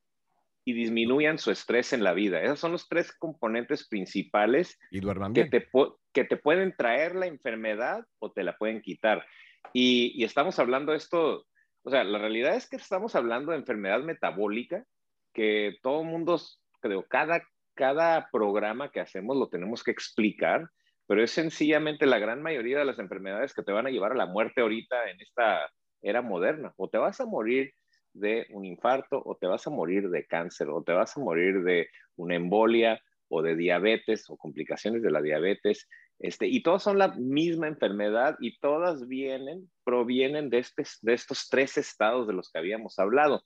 y 0.63 0.73
disminuyan 0.73 1.37
su 1.37 1.51
estrés 1.51 1.93
en 1.93 2.03
la 2.03 2.13
vida. 2.13 2.41
Esos 2.41 2.59
son 2.59 2.71
los 2.71 2.87
tres 2.87 3.11
componentes 3.11 3.87
principales 3.87 4.79
y 4.91 4.99
duerman 4.99 5.33
Que, 5.33 5.45
te, 5.45 5.67
que 6.13 6.23
te 6.23 6.37
pueden 6.37 6.75
traer 6.75 7.15
la 7.15 7.27
enfermedad 7.27 8.05
o 8.19 8.31
te 8.31 8.43
la 8.43 8.57
pueden 8.57 8.81
quitar. 8.81 9.25
Y, 9.73 10.13
y 10.15 10.23
estamos 10.23 10.59
hablando 10.59 10.91
de 10.91 10.97
esto, 10.97 11.45
o 11.83 11.89
sea, 11.89 12.03
la 12.03 12.19
realidad 12.19 12.55
es 12.55 12.67
que 12.67 12.75
estamos 12.75 13.15
hablando 13.15 13.51
de 13.51 13.57
enfermedad 13.57 14.01
metabólica, 14.01 14.85
que 15.33 15.77
todo 15.81 16.01
el 16.01 16.07
mundo, 16.07 16.39
creo, 16.79 17.05
cada 17.07 17.43
cada 17.81 18.29
programa 18.31 18.91
que 18.91 18.99
hacemos 18.99 19.35
lo 19.35 19.49
tenemos 19.49 19.83
que 19.83 19.89
explicar, 19.89 20.69
pero 21.07 21.23
es 21.23 21.31
sencillamente 21.31 22.05
la 22.05 22.19
gran 22.19 22.39
mayoría 22.39 22.77
de 22.77 22.85
las 22.85 22.99
enfermedades 22.99 23.55
que 23.55 23.63
te 23.63 23.71
van 23.71 23.87
a 23.87 23.89
llevar 23.89 24.11
a 24.11 24.15
la 24.15 24.27
muerte 24.27 24.61
ahorita 24.61 25.09
en 25.09 25.19
esta 25.19 25.67
era 26.03 26.21
moderna. 26.21 26.75
O 26.77 26.89
te 26.89 26.99
vas 26.99 27.19
a 27.21 27.25
morir 27.25 27.73
de 28.13 28.45
un 28.51 28.65
infarto, 28.65 29.19
o 29.25 29.35
te 29.35 29.47
vas 29.47 29.65
a 29.65 29.71
morir 29.71 30.11
de 30.11 30.27
cáncer, 30.27 30.69
o 30.69 30.83
te 30.83 30.93
vas 30.93 31.17
a 31.17 31.21
morir 31.21 31.63
de 31.63 31.89
una 32.17 32.35
embolia, 32.35 33.01
o 33.29 33.41
de 33.41 33.55
diabetes, 33.55 34.29
o 34.29 34.37
complicaciones 34.37 35.01
de 35.01 35.09
la 35.09 35.23
diabetes. 35.23 35.89
Este, 36.19 36.45
y 36.45 36.61
todas 36.61 36.83
son 36.83 36.99
la 36.99 37.07
misma 37.17 37.67
enfermedad 37.67 38.37
y 38.39 38.59
todas 38.59 39.07
vienen, 39.07 39.71
provienen 39.83 40.51
de, 40.51 40.59
este, 40.59 40.83
de 41.01 41.13
estos 41.13 41.49
tres 41.49 41.79
estados 41.79 42.27
de 42.27 42.33
los 42.33 42.51
que 42.51 42.59
habíamos 42.59 42.99
hablado. 42.99 43.41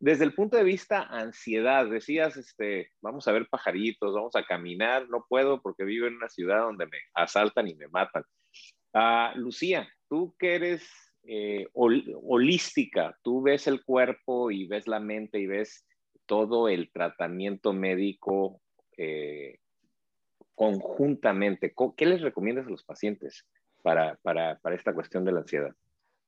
Desde 0.00 0.24
el 0.24 0.32
punto 0.32 0.56
de 0.56 0.64
vista 0.64 1.02
ansiedad, 1.02 1.86
decías, 1.86 2.34
este, 2.38 2.90
vamos 3.02 3.28
a 3.28 3.32
ver 3.32 3.46
pajaritos, 3.50 4.14
vamos 4.14 4.34
a 4.34 4.44
caminar, 4.44 5.06
no 5.10 5.26
puedo 5.28 5.60
porque 5.60 5.84
vivo 5.84 6.06
en 6.06 6.16
una 6.16 6.30
ciudad 6.30 6.62
donde 6.62 6.86
me 6.86 6.96
asaltan 7.12 7.68
y 7.68 7.74
me 7.74 7.86
matan. 7.88 8.24
Uh, 8.94 9.38
Lucía, 9.38 9.86
tú 10.08 10.34
que 10.38 10.54
eres 10.54 10.90
eh, 11.24 11.68
holística, 11.74 13.14
tú 13.22 13.42
ves 13.42 13.66
el 13.66 13.84
cuerpo 13.84 14.50
y 14.50 14.66
ves 14.66 14.88
la 14.88 15.00
mente 15.00 15.38
y 15.38 15.46
ves 15.46 15.86
todo 16.24 16.68
el 16.68 16.90
tratamiento 16.90 17.74
médico 17.74 18.62
eh, 18.96 19.58
conjuntamente. 20.54 21.74
¿Qué 21.94 22.06
les 22.06 22.22
recomiendas 22.22 22.66
a 22.66 22.70
los 22.70 22.84
pacientes 22.84 23.46
para, 23.82 24.16
para, 24.22 24.58
para 24.60 24.76
esta 24.76 24.94
cuestión 24.94 25.26
de 25.26 25.32
la 25.32 25.40
ansiedad? 25.40 25.74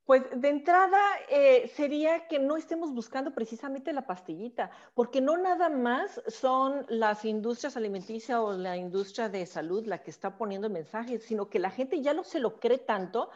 Pues 0.04 0.24
de 0.34 0.48
entrada 0.48 1.00
eh, 1.28 1.70
sería 1.76 2.26
que 2.26 2.40
no 2.40 2.56
estemos 2.56 2.92
buscando 2.92 3.32
precisamente 3.32 3.92
la 3.92 4.04
pastillita, 4.04 4.70
porque 4.94 5.20
no 5.20 5.36
nada 5.36 5.68
más 5.68 6.20
son 6.26 6.84
las 6.88 7.24
industrias 7.24 7.76
alimenticias 7.76 8.36
o 8.38 8.52
la 8.52 8.76
industria 8.76 9.28
de 9.28 9.46
salud 9.46 9.86
la 9.86 10.02
que 10.02 10.10
está 10.10 10.36
poniendo 10.36 10.68
mensajes, 10.68 11.22
sino 11.22 11.48
que 11.48 11.60
la 11.60 11.70
gente 11.70 12.02
ya 12.02 12.14
no 12.14 12.24
se 12.24 12.40
lo 12.40 12.58
cree 12.58 12.78
tanto 12.78 13.30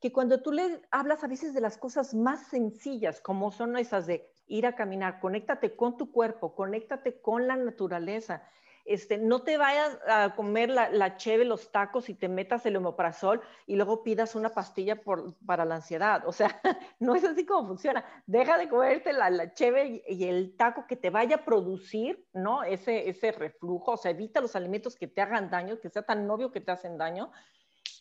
que 0.00 0.12
cuando 0.12 0.40
tú 0.40 0.52
le 0.52 0.82
hablas 0.92 1.24
a 1.24 1.28
veces 1.28 1.54
de 1.54 1.60
las 1.60 1.76
cosas 1.76 2.14
más 2.14 2.46
sencillas, 2.48 3.20
como 3.20 3.50
son 3.50 3.76
esas 3.76 4.06
de 4.06 4.32
ir 4.46 4.66
a 4.66 4.76
caminar, 4.76 5.18
conéctate 5.20 5.74
con 5.74 5.96
tu 5.96 6.12
cuerpo, 6.12 6.54
conéctate 6.54 7.20
con 7.20 7.48
la 7.48 7.56
naturaleza, 7.56 8.42
este, 8.84 9.18
no 9.18 9.42
te 9.42 9.56
vayas 9.58 9.98
a 10.08 10.34
comer 10.34 10.70
la, 10.70 10.90
la 10.90 11.16
los 11.44 11.70
tacos 11.70 12.08
y 12.08 12.14
te 12.14 12.28
metas 12.28 12.66
el 12.66 12.76
omeprazol 12.76 13.40
y 13.66 13.76
luego 13.76 14.02
pidas 14.02 14.34
una 14.34 14.50
pastilla 14.50 15.00
para 15.46 15.64
la 15.64 15.76
ansiedad. 15.76 16.22
O 16.26 16.32
sea, 16.32 16.60
no 16.98 17.14
es 17.14 17.24
así 17.24 17.46
como 17.46 17.68
funciona. 17.68 18.04
Deja 18.26 18.58
de 18.58 18.68
comerte 18.68 19.12
la, 19.12 19.30
la 19.30 19.44
y, 19.44 20.24
el 20.24 20.56
taco 20.56 20.86
que 20.86 20.96
te 20.96 21.10
vaya 21.10 21.36
a 21.36 21.44
producir, 21.44 22.26
¿no? 22.32 22.64
Ese, 22.64 23.08
ese 23.08 23.32
reflujo, 23.32 23.92
o 23.92 23.96
sea, 23.96 24.10
evita 24.10 24.40
los 24.40 24.56
alimentos 24.56 24.96
que 24.96 25.06
te 25.06 25.20
hagan 25.20 25.50
daño, 25.50 25.78
que 25.78 25.88
sea 25.88 26.02
tan 26.02 26.28
obvio 26.30 26.50
que 26.50 26.60
te 26.60 26.72
hacen 26.72 26.98
daño 26.98 27.30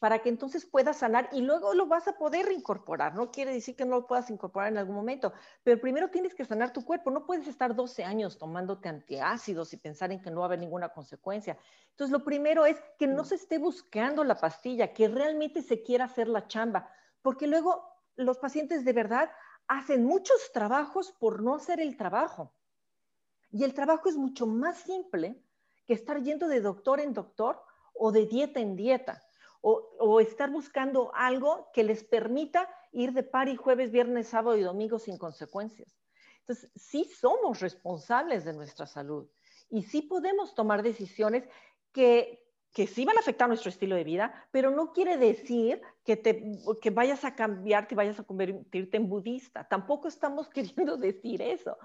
para 0.02 0.18
que 0.18 0.30
entonces 0.30 0.66
puedas 0.66 0.98
sanar 0.98 1.30
y 1.32 1.42
luego 1.42 1.76
lo 1.76 1.86
vas 1.86 2.08
a 2.08 2.18
poder 2.18 2.48
reincorporar. 2.48 3.14
No 3.14 3.30
quiere 3.30 3.54
decir 3.54 3.76
que 3.76 3.86
no 3.86 3.98
lo 3.98 4.08
puedas 4.08 4.32
incorporar 4.32 4.72
en 4.72 4.80
algún 4.80 4.96
momento, 4.96 5.32
pero 5.62 5.80
primero 5.80 6.10
tienes 6.10 6.34
que 6.34 6.44
sanar 6.44 6.74
tu 6.74 6.84
cuerpo. 6.84 7.12
No 7.12 7.24
puedes 7.24 7.48
estar 7.48 7.76
12 7.76 8.04
años 8.04 8.40
tomándote 8.40 8.90
antiácidos 8.90 9.74
y 9.74 9.78
pensar 9.78 10.12
en 10.12 10.20
que 10.20 10.32
no 10.32 10.40
va 10.40 10.46
a 10.46 10.48
haber 10.48 10.60
ninguna 10.60 10.90
consecuencia. 10.90 11.56
Entonces, 11.92 12.12
lo 12.12 12.26
primero 12.26 12.66
es 12.66 12.82
que 12.98 13.06
no 13.06 13.22
mm. 13.22 13.26
se 13.26 13.36
esté 13.36 13.60
buscando 13.60 14.24
la 14.24 14.40
pastilla, 14.40 14.92
que 14.92 15.08
realmente 15.08 15.62
se 15.62 15.84
quiera 15.84 16.06
hacer 16.06 16.28
la 16.28 16.48
chamba, 16.48 16.90
porque 17.22 17.46
luego 17.46 17.88
los 18.16 18.40
pacientes 18.40 18.84
de 18.84 18.94
verdad 18.94 19.30
hacen 19.68 20.04
muchos 20.04 20.52
trabajos 20.52 21.12
por 21.12 21.44
no 21.44 21.54
hacer 21.54 21.80
el 21.80 21.96
trabajo. 21.96 22.56
Y 23.52 23.66
el 23.66 23.76
trabajo 23.76 24.10
es 24.10 24.18
mucho 24.18 24.48
más 24.48 24.80
simple 24.80 25.46
que 25.86 25.94
estar 25.94 26.24
yendo 26.24 26.48
de 26.48 26.60
doctor 26.60 27.00
en 27.00 27.14
doctor 27.14 27.62
o 27.94 28.12
de 28.12 28.26
dieta 28.26 28.60
en 28.60 28.76
dieta 28.76 29.22
o, 29.62 30.20
estar 30.20 30.50
buscando 30.50 31.12
algo 31.14 31.70
que 31.74 31.84
les 31.84 32.04
permita 32.04 32.68
ir 32.92 33.14
de 33.14 33.24
par 33.24 33.48
y 33.48 33.56
jueves, 33.56 33.92
viernes, 33.92 34.28
sábado 34.28 34.58
y 34.58 34.62
domingo 34.62 35.00
sin 35.00 35.18
consecuencias. 35.18 35.96
Entonces, 36.40 36.72
sí 36.76 37.06
somos 37.06 37.60
responsables 37.60 38.44
de 38.44 38.54
nuestra 38.54 38.88
salud 38.88 39.30
y 39.70 39.84
sí 39.84 40.02
podemos 40.02 40.56
tomar 40.56 40.82
decisiones 40.82 41.48
que, 41.94 42.44
que 42.74 42.88
sí 42.88 43.06
van 43.06 43.18
a 43.18 43.22
afectar 43.22 43.48
nuestro 43.48 43.70
estilo 43.70 43.96
de 43.96 44.04
vida, 44.04 44.48
pero 44.52 44.72
no 44.72 44.92
quiere 44.94 45.18
decir 45.18 45.82
que, 46.04 46.18
te, 46.18 46.44
que 46.82 46.90
vayas 46.90 47.24
a 47.24 47.36
cambiar, 47.36 47.88
que 47.88 47.96
vayas 47.96 48.20
a 48.20 48.24
convertirte 48.24 48.98
en 48.98 49.08
budista. 49.08 49.68
Tampoco 49.68 50.08
estamos 50.08 50.50
queriendo 50.54 50.98
decir 50.98 51.42
eso. 51.42 51.78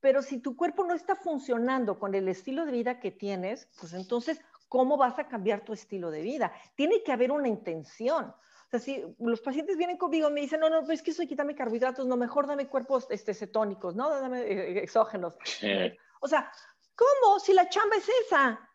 Pero 0.00 0.22
si 0.22 0.38
tu 0.38 0.56
cuerpo 0.56 0.84
no 0.84 0.94
está 0.94 1.14
funcionando 1.14 1.98
con 1.98 2.14
el 2.14 2.28
estilo 2.28 2.64
de 2.66 2.72
vida 2.72 2.98
que 2.98 3.12
tienes, 3.12 3.68
pues 3.78 3.92
entonces 3.92 4.40
¿cómo 4.72 4.96
vas 4.96 5.18
a 5.18 5.28
cambiar 5.28 5.66
tu 5.66 5.74
estilo 5.74 6.10
de 6.10 6.22
vida? 6.22 6.50
Tiene 6.74 7.02
que 7.02 7.12
haber 7.12 7.30
una 7.30 7.46
intención. 7.46 8.24
O 8.24 8.70
sea, 8.70 8.80
si 8.80 9.04
los 9.18 9.42
pacientes 9.42 9.76
vienen 9.76 9.98
conmigo 9.98 10.30
y 10.30 10.32
me 10.32 10.40
dicen, 10.40 10.60
no, 10.60 10.70
no, 10.70 10.90
es 10.90 11.02
que 11.02 11.10
eso 11.10 11.26
quítame 11.26 11.54
carbohidratos, 11.54 12.06
no, 12.06 12.16
mejor 12.16 12.46
dame 12.46 12.68
cuerpos 12.68 13.06
este, 13.10 13.34
cetónicos, 13.34 13.94
¿no? 13.94 14.08
Dame 14.08 14.40
eh, 14.40 14.78
exógenos. 14.82 15.34
O 16.22 16.26
sea, 16.26 16.50
¿cómo? 16.94 17.38
Si 17.38 17.52
la 17.52 17.68
chamba 17.68 17.96
es 17.96 18.08
esa, 18.24 18.66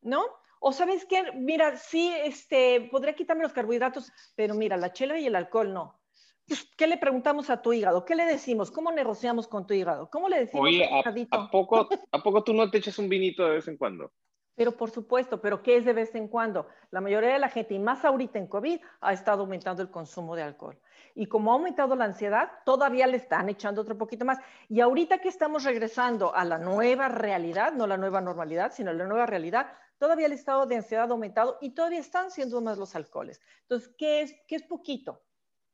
¿no? 0.00 0.24
O 0.58 0.72
sabes 0.72 1.04
qué, 1.04 1.30
mira, 1.32 1.76
sí, 1.76 2.12
este, 2.24 2.88
podría 2.90 3.14
quitarme 3.14 3.44
los 3.44 3.52
carbohidratos, 3.52 4.12
pero 4.34 4.54
mira, 4.56 4.76
la 4.76 4.92
chela 4.92 5.16
y 5.16 5.26
el 5.26 5.36
alcohol 5.36 5.72
no. 5.72 6.00
Pues, 6.48 6.68
¿Qué 6.76 6.88
le 6.88 6.98
preguntamos 6.98 7.50
a 7.50 7.62
tu 7.62 7.72
hígado? 7.72 8.04
¿Qué 8.04 8.16
le 8.16 8.26
decimos? 8.26 8.72
¿Cómo 8.72 8.90
negociamos 8.90 9.46
con 9.46 9.64
tu 9.64 9.74
hígado? 9.74 10.10
¿Cómo 10.10 10.28
le 10.28 10.40
decimos? 10.40 10.66
Oye, 10.66 10.90
¿a, 11.30 11.48
poco, 11.52 11.88
¿a 12.10 12.20
poco 12.20 12.42
tú 12.42 12.52
no 12.52 12.68
te 12.68 12.78
echas 12.78 12.98
un 12.98 13.08
vinito 13.08 13.44
de 13.44 13.50
vez 13.52 13.68
en 13.68 13.76
cuando? 13.76 14.12
Pero 14.54 14.76
por 14.76 14.90
supuesto, 14.90 15.40
pero 15.40 15.62
¿qué 15.62 15.76
es 15.76 15.84
de 15.84 15.92
vez 15.92 16.14
en 16.14 16.28
cuando? 16.28 16.66
La 16.90 17.00
mayoría 17.00 17.32
de 17.32 17.38
la 17.38 17.48
gente, 17.48 17.74
y 17.74 17.78
más 17.78 18.04
ahorita 18.04 18.38
en 18.38 18.46
COVID, 18.46 18.80
ha 19.00 19.12
estado 19.12 19.42
aumentando 19.42 19.82
el 19.82 19.90
consumo 19.90 20.36
de 20.36 20.42
alcohol. 20.42 20.78
Y 21.14 21.26
como 21.26 21.50
ha 21.50 21.54
aumentado 21.54 21.96
la 21.96 22.04
ansiedad, 22.04 22.50
todavía 22.64 23.06
le 23.06 23.16
están 23.16 23.48
echando 23.48 23.82
otro 23.82 23.96
poquito 23.96 24.24
más. 24.24 24.38
Y 24.68 24.80
ahorita 24.80 25.18
que 25.18 25.28
estamos 25.28 25.64
regresando 25.64 26.34
a 26.34 26.44
la 26.44 26.58
nueva 26.58 27.08
realidad, 27.08 27.72
no 27.72 27.86
la 27.86 27.96
nueva 27.96 28.20
normalidad, 28.20 28.72
sino 28.72 28.92
la 28.92 29.06
nueva 29.06 29.26
realidad, 29.26 29.72
todavía 29.98 30.26
el 30.26 30.32
estado 30.32 30.66
de 30.66 30.76
ansiedad 30.76 31.08
ha 31.08 31.12
aumentado 31.12 31.58
y 31.60 31.70
todavía 31.70 32.00
están 32.00 32.30
siendo 32.30 32.60
más 32.60 32.78
los 32.78 32.94
alcoholes. 32.94 33.40
Entonces, 33.62 33.94
¿qué 33.96 34.22
es, 34.22 34.34
qué 34.46 34.56
es 34.56 34.62
poquito? 34.62 35.22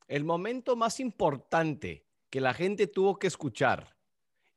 El 0.09 0.25
momento 0.25 0.77
más 0.77 1.01
importante 1.01 2.07
que 2.31 2.41
la 2.41 2.55
gente 2.55 2.87
tuvo 2.87 3.19
que 3.19 3.27
escuchar 3.27 3.97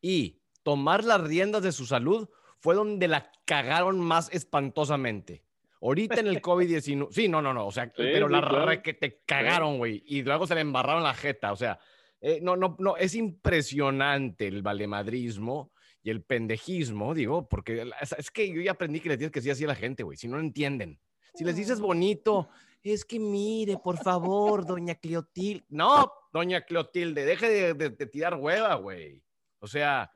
y 0.02 0.42
tomar 0.64 1.04
las 1.04 1.22
riendas 1.22 1.64
de 1.64 1.72
su 1.72 1.86
salud 1.86 2.30
fue 2.60 2.76
donde 2.76 3.08
la 3.08 3.32
cagaron 3.46 4.00
más 4.00 4.30
espantosamente. 4.32 5.44
Ahorita 5.82 6.20
en 6.20 6.28
el 6.28 6.42
COVID-19, 6.42 7.08
sí, 7.12 7.28
no, 7.28 7.42
no, 7.42 7.54
no, 7.54 7.68
o 7.68 7.72
sea, 7.72 7.92
pero 7.96 8.28
la 8.28 8.42
claro. 8.42 8.82
que 8.84 8.94
te 8.94 9.22
cagaron, 9.26 9.78
güey, 9.78 10.04
y 10.06 10.24
luego 10.24 10.46
se 10.46 10.56
le 10.56 10.62
embarraron 10.62 11.04
la 11.04 11.14
jeta, 11.14 11.52
o 11.52 11.56
sea, 11.56 11.80
eh, 12.22 12.40
no, 12.42 12.58
no, 12.58 12.76
no, 12.80 12.98
es 12.98 13.16
impresionante 13.16 14.48
el 14.48 14.62
valemadrismo 14.62 15.72
y 16.04 16.10
el 16.10 16.22
pendejismo, 16.22 17.14
digo, 17.14 17.48
porque 17.48 17.90
es, 18.02 18.32
que 18.32 18.52
yo 18.52 18.62
ya 18.62 18.72
aprendí 18.72 19.00
que 19.00 19.10
le 19.10 19.18
tienes 19.18 19.32
que 19.32 19.40
decir 19.40 19.54
así 19.54 19.64
a 19.64 19.68
la 19.68 19.76
gente, 19.76 20.04
güey, 20.04 20.18
si 20.18 20.28
no 20.28 20.38
lo 20.38 20.44
entienden. 20.44 21.00
Si 21.34 21.46
les 21.46 21.56
dices 21.56 21.80
bonito, 21.80 22.50
es 22.84 23.06
que 23.06 23.20
mire, 23.20 23.78
por 23.78 23.98
favor, 23.98 24.66
doña 24.66 24.96
Cleotilde. 24.96 25.64
No, 25.70 26.12
doña 26.34 26.62
Cleotilde, 26.62 27.24
deje 27.24 27.74
de 27.74 28.06
tirar 28.08 28.36
hueva, 28.36 28.76
güey. 28.76 29.24
O 29.60 29.68
sea, 29.68 30.12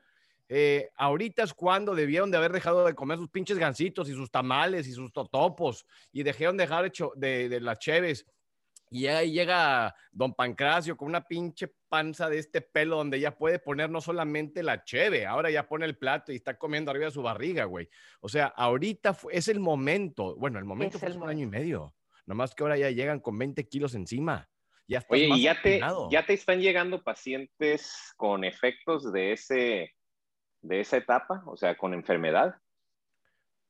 eh, 0.48 0.90
ahorita 0.96 1.42
es 1.42 1.54
cuando 1.54 1.94
debieron 1.94 2.30
de 2.30 2.36
haber 2.36 2.52
dejado 2.52 2.84
de 2.84 2.94
comer 2.94 3.18
sus 3.18 3.30
pinches 3.30 3.58
gancitos 3.58 4.08
y 4.08 4.12
sus 4.12 4.30
tamales 4.30 4.86
y 4.86 4.92
sus 4.92 5.12
totopos 5.12 5.86
y 6.12 6.22
dejaron 6.22 6.56
de 6.56 6.64
dejar 6.64 6.84
hecho 6.84 7.12
de, 7.16 7.48
de 7.48 7.60
las 7.60 7.78
cheves. 7.78 8.26
Y 8.90 9.06
ahí 9.06 9.32
llega 9.32 9.94
don 10.12 10.34
Pancracio 10.34 10.96
con 10.96 11.08
una 11.08 11.22
pinche 11.22 11.68
panza 11.88 12.28
de 12.28 12.38
este 12.38 12.60
pelo 12.60 12.96
donde 12.96 13.18
ya 13.18 13.36
puede 13.36 13.58
poner 13.58 13.90
no 13.90 14.00
solamente 14.00 14.62
la 14.62 14.84
cheve, 14.84 15.26
ahora 15.26 15.50
ya 15.50 15.66
pone 15.66 15.86
el 15.86 15.96
plato 15.96 16.32
y 16.32 16.36
está 16.36 16.58
comiendo 16.58 16.90
arriba 16.90 17.06
de 17.06 17.10
su 17.12 17.22
barriga, 17.22 17.64
güey. 17.64 17.88
O 18.20 18.28
sea, 18.28 18.46
ahorita 18.46 19.16
es 19.30 19.48
el 19.48 19.58
momento, 19.58 20.36
bueno, 20.36 20.58
el 20.58 20.64
momento 20.64 20.98
fue 20.98 21.08
hace 21.08 21.18
un 21.18 21.28
año 21.28 21.44
y 21.44 21.48
medio, 21.48 21.94
nomás 22.26 22.54
que 22.54 22.62
ahora 22.62 22.76
ya 22.76 22.90
llegan 22.90 23.20
con 23.20 23.38
20 23.38 23.66
kilos 23.66 23.94
encima. 23.94 24.48
Ya 24.86 25.02
Oye, 25.08 25.28
y 25.28 25.42
ya 25.42 25.60
te, 25.60 25.80
ya 26.10 26.26
te 26.26 26.34
están 26.34 26.60
llegando 26.60 27.02
pacientes 27.02 28.12
con 28.16 28.44
efectos 28.44 29.10
de 29.12 29.32
ese 29.32 29.94
de 30.64 30.80
esa 30.80 30.96
etapa, 30.96 31.42
o 31.46 31.56
sea, 31.56 31.76
con 31.76 31.94
enfermedad? 31.94 32.56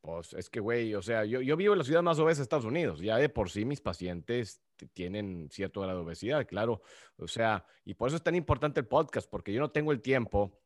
Pues 0.01 0.35
es 0.35 0.51
que, 0.51 0.61
güey, 0.61 0.95
o 0.95 1.03
sea, 1.03 1.25
yo, 1.25 1.41
yo 1.41 1.57
vivo 1.57 1.73
en 1.73 1.79
la 1.79 1.85
ciudad 1.85 2.03
más 2.03 2.19
obesa 2.19 2.39
de 2.39 2.43
Estados 2.43 2.67
Unidos. 2.67 3.01
Ya 3.01 3.17
de 3.17 3.29
por 3.29 3.51
sí 3.51 3.65
mis 3.65 3.81
pacientes 3.81 4.63
tienen 4.93 5.49
cierto 5.51 5.81
grado 5.81 6.01
de 6.01 6.05
obesidad, 6.05 6.47
claro. 6.47 6.83
O 7.17 7.27
sea, 7.27 7.65
y 7.85 7.95
por 7.95 8.09
eso 8.09 8.17
es 8.17 8.23
tan 8.23 8.35
importante 8.35 8.81
el 8.81 8.87
podcast, 8.87 9.29
porque 9.29 9.53
yo 9.53 9.61
no 9.61 9.71
tengo 9.71 9.93
el 9.93 10.03
tiempo 10.03 10.61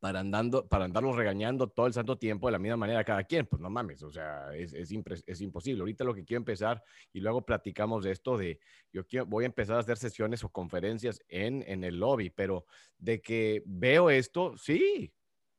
para, 0.00 0.20
andando, 0.20 0.68
para 0.68 0.84
andarlos 0.84 1.16
regañando 1.16 1.68
todo 1.68 1.86
el 1.86 1.92
santo 1.92 2.18
tiempo 2.18 2.48
de 2.48 2.52
la 2.52 2.58
misma 2.58 2.76
manera 2.76 3.04
cada 3.04 3.24
quien. 3.24 3.46
Pues 3.46 3.62
no 3.62 3.70
mames, 3.70 4.02
o 4.02 4.10
sea, 4.10 4.54
es, 4.54 4.74
es, 4.74 4.92
es 5.24 5.40
imposible. 5.40 5.80
Ahorita 5.80 6.04
lo 6.04 6.14
que 6.14 6.24
quiero 6.24 6.40
empezar, 6.40 6.82
y 7.12 7.20
luego 7.20 7.46
platicamos 7.46 8.04
de 8.04 8.10
esto, 8.10 8.36
de 8.36 8.58
yo 8.92 9.06
quiero, 9.06 9.24
voy 9.24 9.44
a 9.44 9.46
empezar 9.46 9.76
a 9.76 9.80
hacer 9.80 9.96
sesiones 9.96 10.42
o 10.42 10.48
conferencias 10.48 11.22
en, 11.28 11.64
en 11.68 11.84
el 11.84 12.00
lobby, 12.00 12.28
pero 12.28 12.66
de 12.98 13.22
que 13.22 13.62
veo 13.66 14.10
esto, 14.10 14.58
sí, 14.58 15.14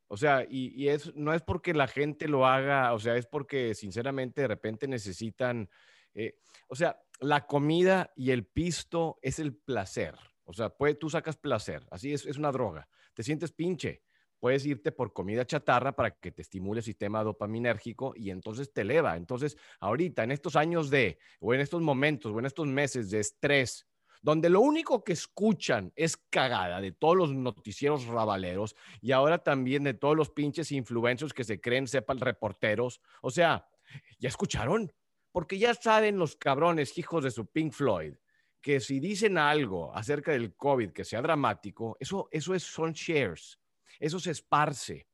O 0.07 0.17
sea, 0.17 0.45
y, 0.47 0.87
es, 0.87 1.15
no 1.15 1.33
es 1.33 1.41
porque 1.41 1.73
la 1.73 1.87
gente 1.87 2.27
lo 2.27 2.45
haga, 2.45 2.93
o 2.93 2.99
sea, 2.99 3.15
es 3.15 3.25
porque 3.25 3.73
sinceramente 3.73 4.41
de 4.41 4.47
repente 4.47 4.87
necesitan, 4.87 5.69
eh, 6.13 6.37
o 6.67 6.75
sea, 6.75 7.01
la 7.19 7.47
comida 7.47 8.11
y 8.15 8.31
el 8.31 8.45
pisto 8.45 9.17
es 9.21 9.39
el 9.39 9.55
placer. 9.55 10.15
O 10.43 10.53
sea, 10.53 10.69
puede, 10.69 10.93
tú 10.93 11.09
sacas 11.09 11.37
placer, 11.37 11.87
así 11.89 12.13
es, 12.13 12.25
es 12.25 12.37
una 12.37 12.51
droga. 12.51 12.87
Te 13.15 13.23
sientes 13.23 13.51
pinche, 13.51 14.03
puedes 14.39 14.63
irte 14.65 14.91
por 14.91 15.11
comida 15.11 15.45
chatarra 15.45 15.95
para 15.95 16.11
que 16.11 16.31
te 16.31 16.43
estimule 16.43 16.81
el 16.81 16.83
sistema 16.83 17.23
dopaminérgico 17.23 18.13
y 18.15 18.29
entonces 18.29 18.71
te 18.71 18.81
eleva. 18.81 19.17
Entonces, 19.17 19.57
ahorita, 19.79 20.23
en 20.23 20.31
estos 20.31 20.55
años 20.55 20.91
de, 20.91 21.17
o 21.39 21.55
en 21.55 21.61
estos 21.61 21.81
momentos, 21.81 22.31
o 22.31 22.37
en 22.37 22.45
estos 22.45 22.67
meses 22.67 23.09
de 23.09 23.21
estrés, 23.21 23.87
donde 24.25 24.49
lo 24.49 24.59
único 24.59 25.03
que 25.03 25.13
escuchan 25.13 25.93
es 25.95 26.17
cagada 26.17 26.81
de 26.81 26.91
todos 26.91 27.15
los 27.15 27.31
noticieros 27.31 28.07
rabaleros 28.07 28.75
y 28.99 29.11
ahora 29.11 29.43
también 29.43 29.83
de 29.83 29.93
todos 29.93 30.17
los 30.17 30.31
pinches 30.31 30.71
influencers 30.71 31.31
que 31.31 31.43
se 31.43 31.61
creen 31.61 31.87
sepan 31.87 32.19
reporteros. 32.19 33.01
O 33.21 33.29
sea, 33.29 33.69
¿ya 34.17 34.27
escucharon? 34.27 34.91
Porque 35.31 35.59
ya 35.59 35.75
saben 35.75 36.17
los 36.17 36.35
cabrones 36.35 36.97
hijos 36.97 37.23
de 37.23 37.29
su 37.29 37.45
Pink 37.45 37.71
Floyd 37.71 38.15
que 38.61 38.79
si 38.79 38.99
dicen 38.99 39.37
algo 39.37 39.95
acerca 39.95 40.31
del 40.31 40.55
COVID 40.55 40.89
que 40.89 41.05
sea 41.05 41.21
dramático, 41.21 41.95
eso, 41.99 42.27
eso 42.31 42.55
es, 42.55 42.63
son 42.63 42.93
shares, 42.93 43.59
eso 43.99 44.19
se 44.19 44.31
esparce. 44.31 45.07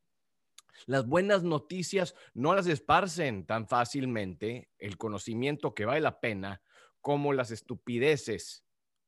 Las 0.85 1.05
buenas 1.05 1.43
noticias 1.43 2.15
no 2.33 2.55
las 2.55 2.67
esparcen 2.67 3.45
tan 3.45 3.67
fácilmente, 3.67 4.69
el 4.79 4.97
conocimiento 4.97 5.75
que 5.75 5.83
vale 5.83 5.99
la 5.99 6.21
pena, 6.21 6.61
como 7.01 7.33
las 7.33 7.51
estupideces. 7.51 8.63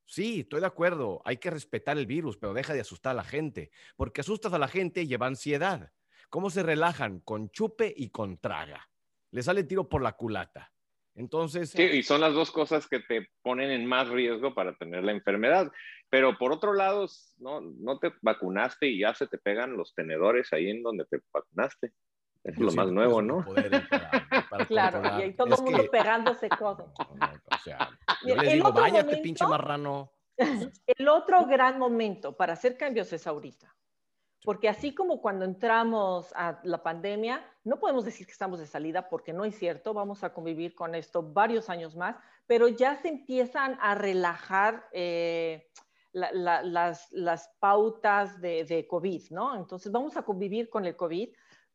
Sí, 0.06 0.42
estoy 0.42 0.62
de 0.62 0.68
acuerdo, 0.68 1.22
hay 1.26 1.38
que 1.38 1.50
respetar 1.50 1.98
el 1.98 2.06
virus, 2.06 2.38
pero 2.38 2.54
deja 2.54 2.74
de 2.74 2.82
asustar 2.82 3.12
a 3.12 3.16
la 3.16 3.24
gente, 3.24 3.72
porque 3.96 4.22
asustas 4.22 4.54
a 4.54 4.60
la 4.60 4.68
gente 4.68 5.02
y 5.02 5.08
lleva 5.08 5.28
ansiedad. 5.28 5.92
¿Cómo 6.30 6.50
se 6.50 6.64
relajan? 6.64 7.20
Con 7.20 7.50
chupe 7.52 7.94
y 7.96 8.10
con 8.10 8.38
traga. 8.38 8.90
Le 9.32 9.44
sale 9.44 9.64
tiro 9.64 9.88
por 9.88 10.02
la 10.02 10.14
culata. 10.14 10.72
Entonces. 11.16 11.70
Sí, 11.70 11.84
y 11.84 12.04
son 12.04 12.22
las 12.22 12.34
dos 12.34 12.52
cosas 12.52 12.88
que 12.88 13.00
te 13.00 13.30
ponen 13.42 13.70
en 13.70 13.86
más 13.86 14.10
riesgo 14.10 14.54
para 14.56 14.76
tener 14.76 15.04
la 15.04 15.12
enfermedad. 15.12 15.72
Pero 16.10 16.38
por 16.38 16.52
otro 16.52 16.74
lado, 16.74 17.08
no, 17.38 17.62
no 17.62 18.00
te 18.00 18.14
vacunaste 18.22 18.88
y 18.88 19.00
ya 19.00 19.14
se 19.14 19.28
te 19.28 19.38
pegan 19.38 19.78
los 19.78 19.94
tenedores 19.94 20.52
ahí 20.54 20.70
en 20.70 20.84
donde 20.84 21.06
te 21.06 21.20
vacunaste. 21.32 21.92
Es 22.44 22.58
lo 22.60 22.72
más 22.74 22.92
nuevo, 22.92 23.22
¿no? 23.22 23.46
claro, 24.68 25.02
y 25.18 25.22
ahí 25.22 25.34
todo 25.34 25.56
el 25.56 25.64
mundo 25.64 25.90
pegándose 25.90 26.50
cosas. 26.50 26.88
o 27.52 27.58
sea, 27.64 27.90
yo 28.26 28.36
le 28.36 28.54
digo, 28.54 28.74
váyate, 28.74 29.18
pinche 29.18 29.46
marrano. 29.46 30.12
El 30.88 31.08
otro 31.08 31.46
gran 31.46 31.80
momento 31.80 32.36
para 32.36 32.54
hacer 32.54 32.78
cambios 32.78 33.14
es 33.14 33.28
ahorita. 33.28 33.74
Porque 34.44 34.68
así 34.68 34.94
como 34.94 35.22
cuando 35.22 35.46
entramos 35.46 36.34
a 36.36 36.60
la 36.64 36.84
pandemia, 36.84 37.50
no 37.64 37.80
podemos 37.80 38.04
decir 38.04 38.26
que 38.26 38.34
estamos 38.34 38.60
de 38.60 38.68
salida 38.68 39.08
porque 39.08 39.32
no 39.32 39.46
es 39.46 39.58
cierto, 39.58 39.94
vamos 39.94 40.26
a 40.26 40.34
convivir 40.34 40.76
con 40.76 40.96
esto 40.96 41.24
varios 41.24 41.70
años 41.70 41.96
más, 41.96 42.18
pero 42.46 42.68
ya 42.68 42.98
se 42.98 43.08
empiezan 43.08 43.78
a 43.80 43.96
relajar 43.96 44.86
eh, 44.92 45.70
las, 46.12 47.10
las, 47.14 47.50
pautas 47.60 48.42
de, 48.42 48.66
de, 48.66 48.86
COVID, 48.86 49.32
¿no? 49.32 49.56
Entonces 49.56 49.92
vamos 49.94 50.18
a 50.18 50.24
convivir 50.24 50.70
con 50.70 50.86
el 50.86 50.98
COVID, 50.98 51.30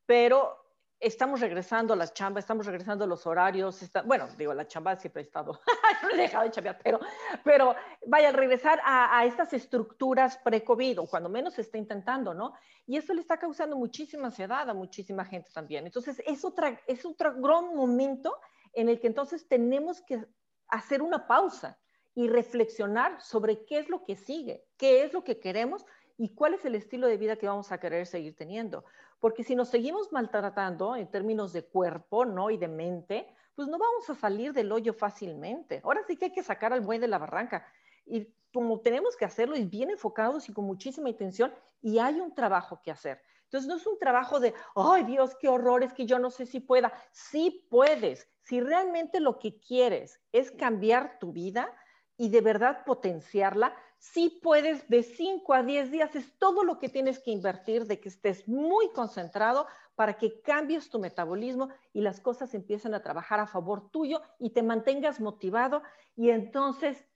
pero 0.09 0.57
estamos 0.99 1.41
regresando 1.41 1.93
a 1.93 1.97
la 1.97 2.11
chamba, 2.11 2.41
estamos 2.41 2.65
regresando 2.65 3.05
a 3.05 3.07
los 3.07 3.27
horarios, 3.27 3.79
bueno, 4.07 4.27
digo, 4.39 4.55
la 4.55 4.67
chamba 4.67 4.97
siempre 4.97 5.21
ha 5.21 5.27
estado, 5.27 5.61
no 6.03 6.09
he 6.09 6.17
dejado 6.17 6.45
de 6.45 6.51
chambear, 6.51 6.79
pero, 6.83 6.99
pero 7.45 7.77
vaya, 8.07 8.33
regresar 8.33 8.81
a, 8.83 9.19
a 9.19 9.27
estas 9.27 9.53
estructuras 9.53 10.39
pre-COVID, 10.39 11.01
o 11.01 11.07
cuando 11.07 11.29
menos 11.29 11.53
se 11.53 11.61
está 11.61 11.77
intentando, 11.77 12.33
¿no? 12.33 12.55
Y 12.87 12.97
eso 12.97 13.13
le 13.13 13.21
está 13.21 13.37
causando 13.37 13.77
muchísima 13.77 14.29
ansiedad 14.29 14.69
a 14.71 14.73
muchísima 14.73 15.27
gente 15.27 15.51
también. 15.53 15.85
Entonces, 15.85 16.23
es, 16.27 16.43
otra, 16.43 16.81
es 16.87 17.05
otro 17.05 17.35
gran 17.35 17.77
momento 17.77 18.35
en 18.73 18.89
el 18.89 18.99
que 18.99 19.09
entonces 19.09 19.47
tenemos 19.47 20.01
que 20.01 20.25
hacer 20.69 21.03
una 21.03 21.27
pausa 21.27 21.79
y 22.15 22.29
reflexionar 22.29 23.21
sobre 23.21 23.67
qué 23.67 23.81
es 23.81 23.91
lo 23.91 24.07
que 24.07 24.17
sigue, 24.17 24.65
qué 24.79 25.03
es 25.03 25.13
lo 25.13 25.23
que 25.23 25.39
queremos 25.39 25.85
y 26.19 26.35
cuál 26.35 26.55
es 26.55 26.65
el 26.65 26.75
estilo 26.75 27.07
de 27.07 27.17
vida 27.17 27.37
que 27.37 27.47
vamos 27.47 27.71
a 27.71 27.79
querer 27.79 28.05
seguir 28.05 28.35
teniendo. 28.35 28.85
Porque 29.21 29.45
si 29.45 29.55
nos 29.55 29.69
seguimos 29.69 30.13
maltratando 30.13 30.97
en 30.97 31.09
términos 31.11 31.53
de 31.53 31.65
cuerpo, 31.65 32.25
¿no? 32.25 32.51
Y 32.51 32.59
de 32.59 32.69
mente, 32.69 33.29
pues 33.55 33.69
no 33.69 33.79
vamos 33.79 34.11
a 34.11 34.17
salir 34.17 34.53
del 34.53 34.71
hoyo 34.73 34.93
fácilmente. 34.93 35.81
Ahora 35.85 36.03
sí 36.07 36.17
que 36.17 36.27
hay 36.27 36.33
que 36.33 36.43
sacar 36.43 36.73
al 36.73 36.81
buey 36.81 36.99
de 36.99 37.09
la 37.09 37.19
barranca. 37.19 37.67
Y 38.05 38.27
como 38.53 38.81
tenemos 38.81 39.17
que 39.17 39.25
hacerlo 39.25 39.57
y 39.57 39.65
bien 39.65 39.91
enfocados 39.91 40.49
y 40.49 40.53
con 40.53 40.65
muchísima 40.65 41.09
intención, 41.09 41.55
y 41.81 41.99
hay 41.99 42.21
un 42.21 42.35
trabajo 42.35 42.81
que 42.83 42.91
hacer. 42.91 43.23
Entonces 43.45 43.69
no 43.69 43.77
es 43.77 43.87
un 43.87 43.99
trabajo 43.99 44.41
de, 44.41 44.55
ay 44.75 45.05
Dios, 45.05 45.37
qué 45.41 45.49
horror, 45.49 45.85
es 45.85 45.93
que 45.93 46.05
yo 46.05 46.19
no 46.19 46.31
sé 46.31 46.47
si 46.47 46.59
pueda. 46.59 46.93
Sí 47.13 47.67
puedes. 47.71 48.29
Si 48.43 48.61
realmente 48.61 49.21
lo 49.21 49.39
que 49.39 49.59
quieres 49.59 50.21
es 50.33 50.51
cambiar 50.51 51.19
tu 51.21 51.33
vida 51.33 51.73
y 52.17 52.29
de 52.31 52.41
verdad 52.41 52.85
potenciarla, 52.85 53.75
sí 53.99 54.41
puedes 54.43 54.89
de 54.89 55.03
5 55.03 55.55
a 55.55 55.63
10 55.63 55.91
días, 55.91 56.15
es 56.15 56.39
todo 56.39 56.65
lo 56.65 56.79
que 56.79 56.89
tienes 56.89 57.19
que 57.19 57.31
invertir 57.31 57.87
de 57.87 58.01
que 58.01 58.09
estés 58.09 58.49
muy 58.49 58.91
concentrado 58.93 59.67
para 59.97 60.17
que 60.17 60.41
cambies 60.43 60.89
tu 60.91 60.99
metabolismo 60.99 61.69
y 61.93 62.03
las 62.03 62.21
cosas 62.21 62.55
empiecen 62.55 62.95
a 62.95 63.03
trabajar 63.03 63.41
a 63.41 63.47
favor 63.47 63.91
tuyo 63.91 64.23
y 64.39 64.51
te 64.51 64.63
mantengas 64.63 65.21
motivado 65.21 65.83
y 66.15 66.31
entonces 66.31 67.07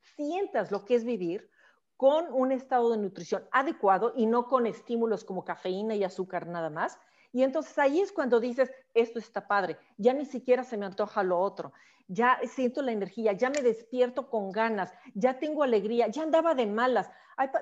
sientas 0.00 0.70
lo 0.70 0.84
que 0.84 0.94
es 0.94 1.04
vivir 1.04 1.50
con 1.96 2.32
un 2.32 2.52
estado 2.52 2.90
de 2.90 2.98
nutrición 2.98 3.48
adecuado 3.50 4.12
y 4.16 4.26
no 4.26 4.46
con 4.46 4.66
estímulos 4.66 5.24
como 5.24 5.44
cafeína 5.44 5.96
y 5.96 6.04
azúcar 6.04 6.46
nada 6.46 6.70
más. 6.70 6.98
Y 7.32 7.42
entonces 7.42 7.78
ahí 7.78 8.00
es 8.00 8.12
cuando 8.12 8.40
dices, 8.40 8.70
esto 8.94 9.18
está 9.18 9.46
padre, 9.46 9.76
ya 9.96 10.14
ni 10.14 10.24
siquiera 10.24 10.64
se 10.64 10.76
me 10.76 10.86
antoja 10.86 11.22
lo 11.22 11.38
otro 11.38 11.72
ya 12.08 12.40
siento 12.44 12.82
la 12.82 12.92
energía, 12.92 13.32
ya 13.34 13.50
me 13.50 13.62
despierto 13.62 14.28
con 14.28 14.50
ganas, 14.50 14.92
ya 15.14 15.38
tengo 15.38 15.62
alegría, 15.62 16.08
ya 16.08 16.22
andaba 16.22 16.54
de 16.54 16.66
malas. 16.66 17.10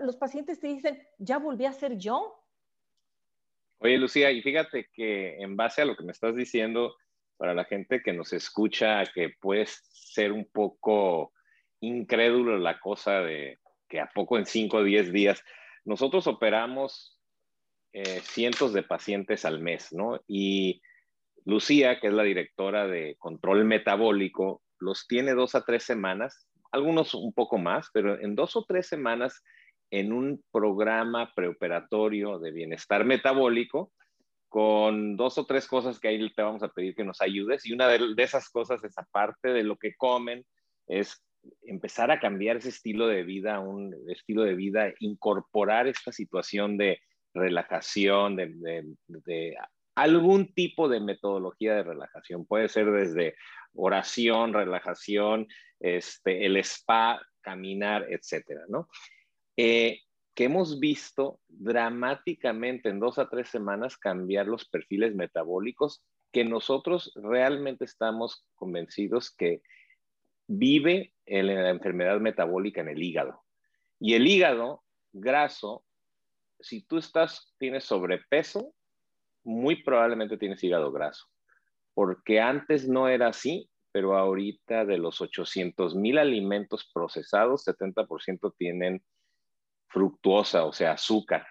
los 0.01 0.17
pacientes 0.17 0.61
te 0.61 0.69
dicen, 0.69 1.03
ya 1.19 1.39
volví 1.39 1.67
a 1.67 1.73
ser 1.73 1.99
yo. 1.99 2.43
Oye, 3.79 3.99
Lucía, 3.99 4.31
y 4.31 4.41
fíjate 4.41 4.89
que 4.93 5.37
en 5.39 5.57
base 5.57 5.83
a 5.83 5.85
lo 5.85 5.97
que 5.97 6.05
me 6.05 6.13
estás 6.13 6.35
diciendo, 6.35 6.95
para 7.37 7.53
la 7.53 7.65
gente 7.65 8.03
que 8.03 8.13
nos 8.13 8.33
escucha, 8.33 9.05
que 9.13 9.31
puede 9.41 9.67
ser 9.67 10.33
un 10.33 10.47
poco 10.47 11.33
incrédulo 11.81 12.57
la 12.57 12.81
cosa 12.81 13.21
de 13.21 13.59
que 13.89 14.01
a 14.01 14.07
poco 14.07 14.39
en 14.39 14.47
5 14.47 14.79
o 14.79 14.83
10 14.83 15.13
días, 15.13 15.45
nosotros 15.85 16.27
operamos 16.27 17.16
eh, 17.99 18.21
cientos 18.23 18.75
de 18.75 18.83
pacientes 18.83 19.47
al 19.47 19.59
mes, 19.59 19.91
¿no? 19.91 20.21
Y 20.29 20.83
Lucía, 21.47 21.99
que 21.99 22.09
es 22.09 22.13
la 22.13 22.25
directora 22.25 22.87
de 22.87 23.17
control 23.19 23.65
metabólico, 23.65 24.61
los 24.79 25.07
tiene 25.07 25.33
dos 25.33 25.55
a 25.55 25.65
tres 25.65 25.85
semanas, 25.85 26.47
algunos 26.73 27.15
un 27.15 27.33
poco 27.33 27.57
más, 27.57 27.89
pero 27.95 28.21
en 28.21 28.35
dos 28.35 28.55
o 28.55 28.67
tres 28.69 28.87
semanas 28.87 29.43
en 29.91 30.13
un 30.13 30.45
programa 30.53 31.33
preoperatorio 31.35 32.39
de 32.39 32.53
bienestar 32.53 33.07
metabólico 33.07 33.95
con 34.51 35.17
dos 35.17 35.39
o 35.39 35.47
tres 35.47 35.67
cosas 35.67 35.99
que 35.99 36.09
ahí 36.09 36.35
te 36.35 36.43
vamos 36.43 36.63
a 36.63 36.69
pedir 36.69 36.95
que 36.95 37.05
nos 37.05 37.23
ayudes. 37.23 37.65
Y 37.65 37.73
una 37.73 37.89
de, 37.89 38.13
esas 38.19 38.51
cosas 38.51 38.85
es, 38.85 38.93
aparte 38.99 39.55
de 39.55 39.65
lo 39.65 39.79
que 39.79 39.95
comen, 39.97 40.45
es 40.87 41.25
empezar 41.63 42.11
a 42.11 42.21
cambiar 42.21 42.59
ese 42.59 42.69
estilo 42.69 43.07
de 43.07 43.23
vida, 43.23 43.59
un 43.59 43.95
estilo 44.11 44.43
de 44.43 44.55
vida, 44.55 44.93
incorporar 44.99 45.87
esta 45.87 46.13
situación 46.13 46.77
de 46.77 47.01
relajación, 47.37 48.37
de, 48.37 49.57
algún 49.95 50.53
tipo 50.55 50.89
de 50.89 51.01
metodología 51.01 51.75
de 51.75 51.83
relajación. 51.83 52.47
Puede 52.47 52.69
ser 52.69 52.91
desde 52.91 53.35
oración, 53.75 54.53
relajación, 54.53 55.47
este, 55.81 56.47
el 56.47 56.57
spa, 56.59 57.21
caminar, 57.41 58.07
etcétera, 58.11 58.63
¿no? 58.69 58.89
Eh, 59.57 60.01
que 60.35 60.45
hemos 60.45 60.81
visto 60.81 61.41
dramáticamente 61.49 62.91
en 62.91 63.01
dos 63.01 63.19
a 63.19 63.31
tres 63.31 63.49
semanas 63.49 63.97
cambiar 63.97 64.47
los 64.47 64.69
perfiles 64.69 65.15
metabólicos 65.15 66.05
que 66.31 66.45
nosotros 66.45 67.11
realmente 67.15 67.87
estamos 67.87 68.45
convencidos 68.55 69.35
que 69.35 69.63
vive 70.47 71.15
en 71.25 71.47
la 71.47 71.71
enfermedad 71.71 72.21
metabólica 72.21 72.83
en 72.83 72.89
el 72.89 73.03
hígado. 73.03 73.43
Y 73.99 74.13
el 74.13 74.27
hígado 74.27 74.85
graso, 75.15 75.86
si 76.61 76.83
tú 76.87 76.99
estás, 76.99 77.55
tienes 77.59 77.85
sobrepeso, 77.85 78.75
muy 79.45 79.83
probablemente 79.83 80.39
tienes 80.39 80.63
hígado 80.65 80.93
graso, 80.93 81.27
porque 81.95 82.41
antes 82.41 82.89
no 82.89 83.09
era 83.09 83.29
así, 83.29 83.71
pero 83.93 84.17
ahorita 84.17 84.85
de 84.85 84.99
los 84.99 85.21
800 85.21 85.95
mil 85.95 86.19
alimentos 86.19 86.91
procesados, 86.93 87.65
70% 87.67 88.55
tienen 88.59 89.03
fructuosa, 89.89 90.65
o 90.67 90.73
sea, 90.73 90.93
azúcar. 90.93 91.47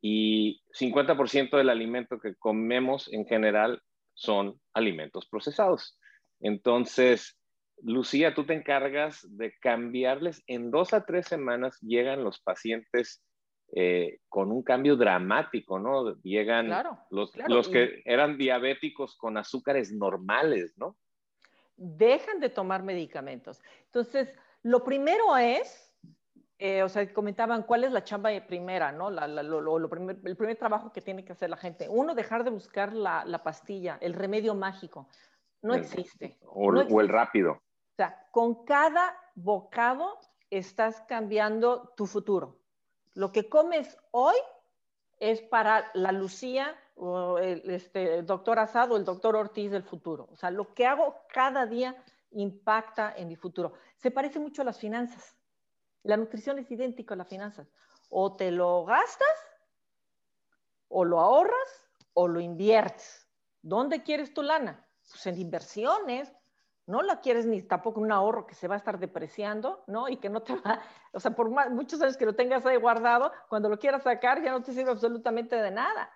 Y 0.00 0.62
50% 0.72 1.58
del 1.58 1.68
alimento 1.68 2.18
que 2.18 2.34
comemos 2.36 3.12
en 3.12 3.26
general 3.26 3.82
son 4.14 4.58
alimentos 4.72 5.28
procesados. 5.28 5.98
Entonces, 6.40 7.38
Lucía, 7.82 8.34
tú 8.34 8.44
te 8.44 8.54
encargas 8.54 9.26
de 9.28 9.52
cambiarles. 9.60 10.42
En 10.46 10.70
dos 10.70 10.94
a 10.94 11.04
tres 11.04 11.26
semanas 11.26 11.78
llegan 11.80 12.24
los 12.24 12.40
pacientes 12.40 13.22
eh, 13.72 14.20
con 14.28 14.50
un 14.50 14.62
cambio 14.62 14.96
dramático, 14.96 15.78
¿no? 15.78 16.14
Llegan 16.22 16.68
los, 17.10 17.36
los 17.46 17.68
que 17.68 18.02
eran 18.04 18.36
diabéticos 18.36 19.16
con 19.16 19.36
azúcares 19.36 19.92
normales, 19.92 20.74
¿no? 20.76 20.96
Dejan 21.76 22.40
de 22.40 22.48
tomar 22.48 22.82
medicamentos. 22.82 23.62
Entonces, 23.84 24.34
lo 24.62 24.82
primero 24.82 25.36
es, 25.36 25.94
eh, 26.58 26.82
o 26.82 26.88
sea, 26.88 27.12
comentaban 27.12 27.62
cuál 27.62 27.84
es 27.84 27.92
la 27.92 28.02
chamba 28.02 28.30
primera, 28.46 28.90
¿no? 28.90 29.08
lo, 29.08 29.88
primer, 29.88 30.18
el 30.24 30.36
primer 30.36 30.56
trabajo 30.56 30.92
que 30.92 31.00
tiene 31.00 31.24
que 31.24 31.32
hacer 31.32 31.48
la 31.48 31.56
gente. 31.56 31.88
Uno, 31.88 32.16
dejar 32.16 32.42
de 32.42 32.50
buscar 32.50 32.92
la, 32.92 33.40
pastilla, 33.44 33.98
el 34.00 34.14
remedio 34.14 34.54
mágico. 34.56 35.08
No 35.62 35.74
existe. 35.74 36.38
O, 36.42 36.70
o 36.70 37.00
el 37.00 37.08
rápido. 37.08 37.52
O 37.52 37.96
sea, 37.96 38.26
con 38.32 38.64
cada 38.64 39.16
bocado 39.36 40.18
estás 40.50 41.02
cambiando 41.02 41.94
tu 41.96 42.06
futuro. 42.06 42.59
Lo 43.14 43.32
que 43.32 43.48
comes 43.48 43.96
hoy 44.10 44.36
es 45.18 45.42
para 45.42 45.90
la 45.94 46.12
Lucía 46.12 46.76
o 46.96 47.38
el 47.38 47.68
este, 47.70 48.22
doctor 48.22 48.58
Asado 48.58 48.96
el 48.96 49.04
doctor 49.04 49.36
Ortiz 49.36 49.70
del 49.70 49.82
futuro. 49.82 50.28
O 50.32 50.36
sea, 50.36 50.50
lo 50.50 50.74
que 50.74 50.86
hago 50.86 51.16
cada 51.32 51.66
día 51.66 52.02
impacta 52.30 53.14
en 53.16 53.28
mi 53.28 53.36
futuro. 53.36 53.72
Se 53.96 54.10
parece 54.10 54.38
mucho 54.38 54.62
a 54.62 54.64
las 54.64 54.78
finanzas. 54.78 55.36
La 56.02 56.16
nutrición 56.16 56.58
es 56.58 56.70
idéntica 56.70 57.14
a 57.14 57.16
las 57.16 57.28
finanzas. 57.28 57.68
O 58.08 58.36
te 58.36 58.50
lo 58.50 58.84
gastas, 58.84 59.28
o 60.88 61.04
lo 61.04 61.20
ahorras, 61.20 61.90
o 62.14 62.28
lo 62.28 62.40
inviertes. 62.40 63.28
¿Dónde 63.62 64.02
quieres 64.02 64.32
tu 64.32 64.42
lana? 64.42 64.86
Pues 65.08 65.26
en 65.26 65.38
inversiones, 65.38 66.32
no 66.90 67.02
la 67.02 67.20
quieres 67.20 67.46
ni 67.46 67.62
tampoco 67.62 68.00
un 68.00 68.10
ahorro 68.12 68.46
que 68.46 68.54
se 68.54 68.68
va 68.68 68.74
a 68.74 68.78
estar 68.78 68.98
depreciando, 68.98 69.84
¿no? 69.86 70.08
Y 70.08 70.16
que 70.16 70.28
no 70.28 70.42
te 70.42 70.54
va, 70.56 70.82
o 71.12 71.20
sea, 71.20 71.34
por 71.34 71.48
muchos 71.70 72.02
años 72.02 72.16
que 72.16 72.26
lo 72.26 72.34
tengas 72.34 72.66
ahí 72.66 72.76
guardado, 72.76 73.32
cuando 73.48 73.68
lo 73.68 73.78
quieras 73.78 74.02
sacar 74.02 74.42
ya 74.42 74.50
no 74.50 74.62
te 74.62 74.72
sirve 74.72 74.90
absolutamente 74.90 75.56
de 75.56 75.70
nada. 75.70 76.10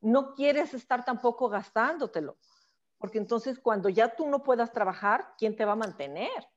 No 0.00 0.34
quieres 0.34 0.72
estar 0.72 1.04
tampoco 1.04 1.48
gastándotelo, 1.50 2.38
porque 2.98 3.18
entonces 3.18 3.58
cuando 3.58 3.88
ya 3.88 4.16
tú 4.16 4.26
no 4.26 4.42
puedas 4.42 4.72
trabajar, 4.72 5.34
¿quién 5.36 5.54
te 5.54 5.64
va 5.64 5.72
a 5.72 5.76
mantener? 5.76 6.48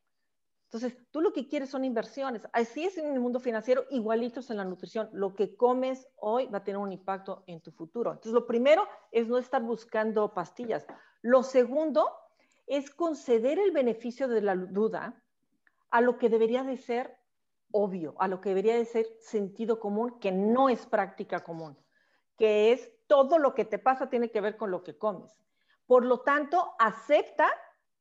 Entonces, 0.73 0.97
tú 1.11 1.21
lo 1.21 1.31
que 1.31 1.47
quieres 1.47 1.69
son 1.69 1.85
inversiones. 1.85 2.47
Así 2.51 2.83
es 2.83 2.97
en 2.97 3.13
el 3.13 3.19
mundo 3.19 3.39
financiero, 3.39 3.85
igualitos 3.91 4.49
en 4.49 4.57
la 4.57 4.65
nutrición. 4.65 5.07
Lo 5.13 5.35
que 5.35 5.55
comes 5.55 6.07
hoy 6.15 6.47
va 6.47 6.57
a 6.57 6.63
tener 6.63 6.79
un 6.79 6.91
impacto 6.91 7.43
en 7.45 7.61
tu 7.61 7.71
futuro. 7.71 8.09
Entonces, 8.09 8.33
lo 8.33 8.47
primero 8.47 8.87
es 9.11 9.27
no 9.27 9.37
estar 9.37 9.61
buscando 9.61 10.33
pastillas. 10.33 10.87
Lo 11.21 11.43
segundo 11.43 12.09
es 12.67 12.89
conceder 12.89 13.59
el 13.59 13.71
beneficio 13.71 14.27
de 14.27 14.41
la 14.41 14.55
duda 14.55 15.21
a 15.89 16.01
lo 16.01 16.17
que 16.17 16.29
debería 16.29 16.63
de 16.63 16.77
ser 16.77 17.17
obvio, 17.71 18.15
a 18.19 18.27
lo 18.27 18.39
que 18.39 18.49
debería 18.49 18.75
de 18.75 18.85
ser 18.85 19.07
sentido 19.19 19.79
común, 19.79 20.19
que 20.19 20.31
no 20.31 20.69
es 20.69 20.85
práctica 20.85 21.43
común, 21.43 21.77
que 22.37 22.71
es 22.71 22.91
todo 23.07 23.37
lo 23.39 23.53
que 23.53 23.65
te 23.65 23.79
pasa 23.79 24.09
tiene 24.09 24.31
que 24.31 24.41
ver 24.41 24.57
con 24.57 24.71
lo 24.71 24.83
que 24.83 24.97
comes. 24.97 25.43
Por 25.85 26.05
lo 26.05 26.21
tanto, 26.21 26.73
acepta, 26.79 27.49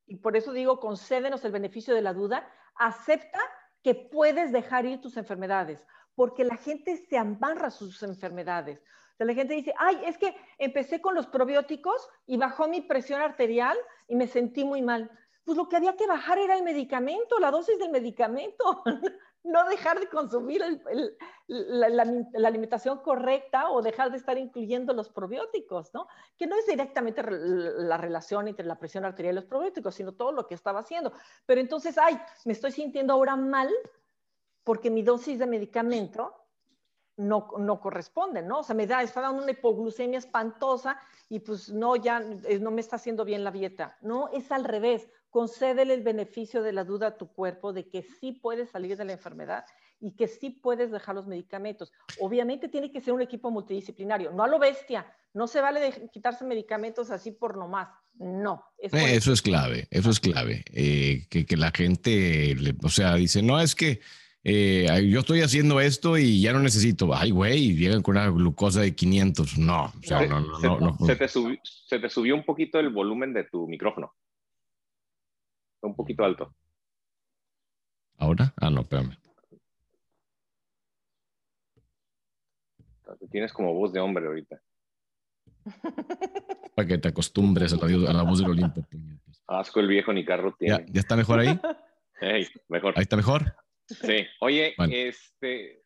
y 0.06 0.16
por 0.16 0.36
eso 0.36 0.52
digo, 0.52 0.78
concédenos 0.78 1.44
el 1.44 1.52
beneficio 1.52 1.94
de 1.94 2.02
la 2.02 2.12
duda, 2.12 2.48
acepta 2.76 3.40
que 3.82 3.94
puedes 3.94 4.52
dejar 4.52 4.86
ir 4.86 5.00
tus 5.00 5.16
enfermedades, 5.16 5.84
porque 6.14 6.44
la 6.44 6.56
gente 6.56 6.96
se 6.96 7.18
amarra 7.18 7.70
sus 7.70 8.02
enfermedades 8.02 8.82
la 9.24 9.34
gente 9.34 9.54
dice, 9.54 9.74
ay, 9.78 10.00
es 10.04 10.18
que 10.18 10.34
empecé 10.58 11.00
con 11.00 11.14
los 11.14 11.26
probióticos 11.26 12.08
y 12.26 12.36
bajó 12.36 12.68
mi 12.68 12.80
presión 12.80 13.20
arterial 13.20 13.76
y 14.08 14.16
me 14.16 14.26
sentí 14.26 14.64
muy 14.64 14.82
mal. 14.82 15.10
Pues 15.44 15.56
lo 15.56 15.68
que 15.68 15.76
había 15.76 15.96
que 15.96 16.06
bajar 16.06 16.38
era 16.38 16.56
el 16.56 16.62
medicamento, 16.62 17.38
la 17.40 17.50
dosis 17.50 17.78
del 17.78 17.90
medicamento, 17.90 18.82
no 19.44 19.68
dejar 19.68 19.98
de 19.98 20.08
consumir 20.08 20.62
la, 21.48 22.48
alimentación 22.48 23.00
correcta 23.00 23.70
o 23.70 23.82
dejar 23.82 24.12
de 24.12 24.18
estar 24.18 24.38
incluyendo 24.38 24.92
los 24.92 25.08
probióticos, 25.08 25.92
¿no? 25.92 26.06
Que 26.36 26.46
no 26.46 26.56
es 26.56 26.66
directamente 26.66 27.24
la 27.28 27.96
relación 27.96 28.46
entre 28.46 28.66
la 28.66 28.78
presión 28.78 29.04
arterial 29.04 29.34
y 29.34 29.40
los 29.40 29.46
probióticos, 29.46 29.96
sino 29.96 30.12
todo 30.12 30.30
lo 30.30 30.46
que 30.46 30.54
estaba 30.54 30.80
haciendo. 30.80 31.12
Pero 31.44 31.60
entonces, 31.60 31.98
ay, 31.98 32.20
me 32.44 32.52
estoy 32.52 32.70
sintiendo 32.70 33.12
ahora 33.12 33.34
mal 33.34 33.68
porque 34.62 34.90
mi 34.90 35.02
dosis 35.02 35.40
de 35.40 35.46
medicamento 35.46 36.41
no, 37.22 37.48
no 37.58 37.80
corresponden, 37.80 38.46
¿no? 38.46 38.60
O 38.60 38.62
sea, 38.62 38.74
me 38.74 38.86
da, 38.86 39.02
está 39.02 39.20
dando 39.20 39.42
una 39.42 39.52
hipoglucemia 39.52 40.18
espantosa 40.18 40.98
y 41.28 41.40
pues 41.40 41.70
no, 41.70 41.96
ya 41.96 42.22
eh, 42.48 42.58
no 42.58 42.70
me 42.70 42.80
está 42.80 42.96
haciendo 42.96 43.24
bien 43.24 43.44
la 43.44 43.50
dieta. 43.50 43.96
No, 44.02 44.28
es 44.32 44.50
al 44.52 44.64
revés. 44.64 45.08
Concédele 45.30 45.94
el 45.94 46.02
beneficio 46.02 46.62
de 46.62 46.72
la 46.72 46.84
duda 46.84 47.06
a 47.08 47.16
tu 47.16 47.28
cuerpo 47.32 47.72
de 47.72 47.88
que 47.88 48.02
sí 48.02 48.32
puedes 48.32 48.70
salir 48.70 48.96
de 48.96 49.04
la 49.06 49.12
enfermedad 49.12 49.64
y 49.98 50.12
que 50.12 50.28
sí 50.28 50.50
puedes 50.50 50.90
dejar 50.90 51.14
los 51.14 51.26
medicamentos. 51.26 51.92
Obviamente 52.18 52.68
tiene 52.68 52.92
que 52.92 53.00
ser 53.00 53.14
un 53.14 53.22
equipo 53.22 53.50
multidisciplinario, 53.50 54.32
no 54.32 54.42
a 54.42 54.48
lo 54.48 54.58
bestia. 54.58 55.06
No 55.32 55.46
se 55.46 55.62
vale 55.62 55.80
de 55.80 56.10
quitarse 56.10 56.44
medicamentos 56.44 57.10
así 57.10 57.30
por 57.30 57.56
nomás. 57.56 57.88
No. 58.16 58.66
Eh, 58.78 58.90
eso 58.92 59.32
es 59.32 59.40
clave, 59.40 59.86
eso 59.90 60.10
es 60.10 60.20
clave. 60.20 60.62
Eh, 60.72 61.26
que, 61.30 61.46
que, 61.46 61.56
la 61.56 61.70
gente, 61.70 62.54
o 62.82 62.90
sea, 62.90 63.14
dice, 63.14 63.40
no, 63.40 63.58
es 63.58 63.74
que 63.74 64.00
eh, 64.44 65.08
yo 65.08 65.20
estoy 65.20 65.42
haciendo 65.42 65.80
esto 65.80 66.18
y 66.18 66.40
ya 66.40 66.52
no 66.52 66.58
necesito, 66.58 67.14
ay, 67.14 67.30
güey, 67.30 67.76
llegan 67.76 68.02
con 68.02 68.16
una 68.16 68.28
glucosa 68.28 68.80
de 68.80 68.94
500. 68.94 69.58
No, 69.58 69.84
o 69.84 70.02
sea, 70.02 70.26
no, 70.26 70.40
no, 70.40 70.58
se, 70.58 70.66
no, 70.66 70.96
Se, 71.06 71.16
te 71.16 71.28
subió, 71.28 71.58
se 71.62 71.98
te 72.00 72.08
subió 72.08 72.34
un 72.34 72.44
poquito 72.44 72.80
el 72.80 72.88
volumen 72.88 73.32
de 73.32 73.44
tu 73.44 73.68
micrófono. 73.68 74.14
Un 75.82 75.94
poquito 75.94 76.24
alto. 76.24 76.54
¿Ahora? 78.18 78.52
Ah, 78.56 78.70
no, 78.70 78.82
espérame. 78.82 79.16
Tienes 83.30 83.52
como 83.52 83.74
voz 83.74 83.92
de 83.92 84.00
hombre 84.00 84.26
ahorita. 84.26 84.60
Para 86.74 86.88
que 86.88 86.98
te 86.98 87.08
acostumbres 87.08 87.72
a 87.72 87.76
la, 87.76 88.22
voz 88.22 88.40
del 88.40 88.50
Olimpo. 88.50 88.84
Asco 89.46 89.80
el 89.80 89.86
viejo 89.86 90.12
ni 90.12 90.24
carro 90.24 90.54
tiene. 90.58 90.78
¿Ya, 90.78 90.86
¿Ya, 90.86 91.00
está 91.00 91.14
mejor 91.14 91.40
ahí? 91.40 91.60
mejor. 92.68 92.94
Ahí 92.96 93.02
está 93.02 93.16
mejor. 93.16 93.54
Sí, 94.00 94.26
oye, 94.40 94.74
este, 94.90 95.82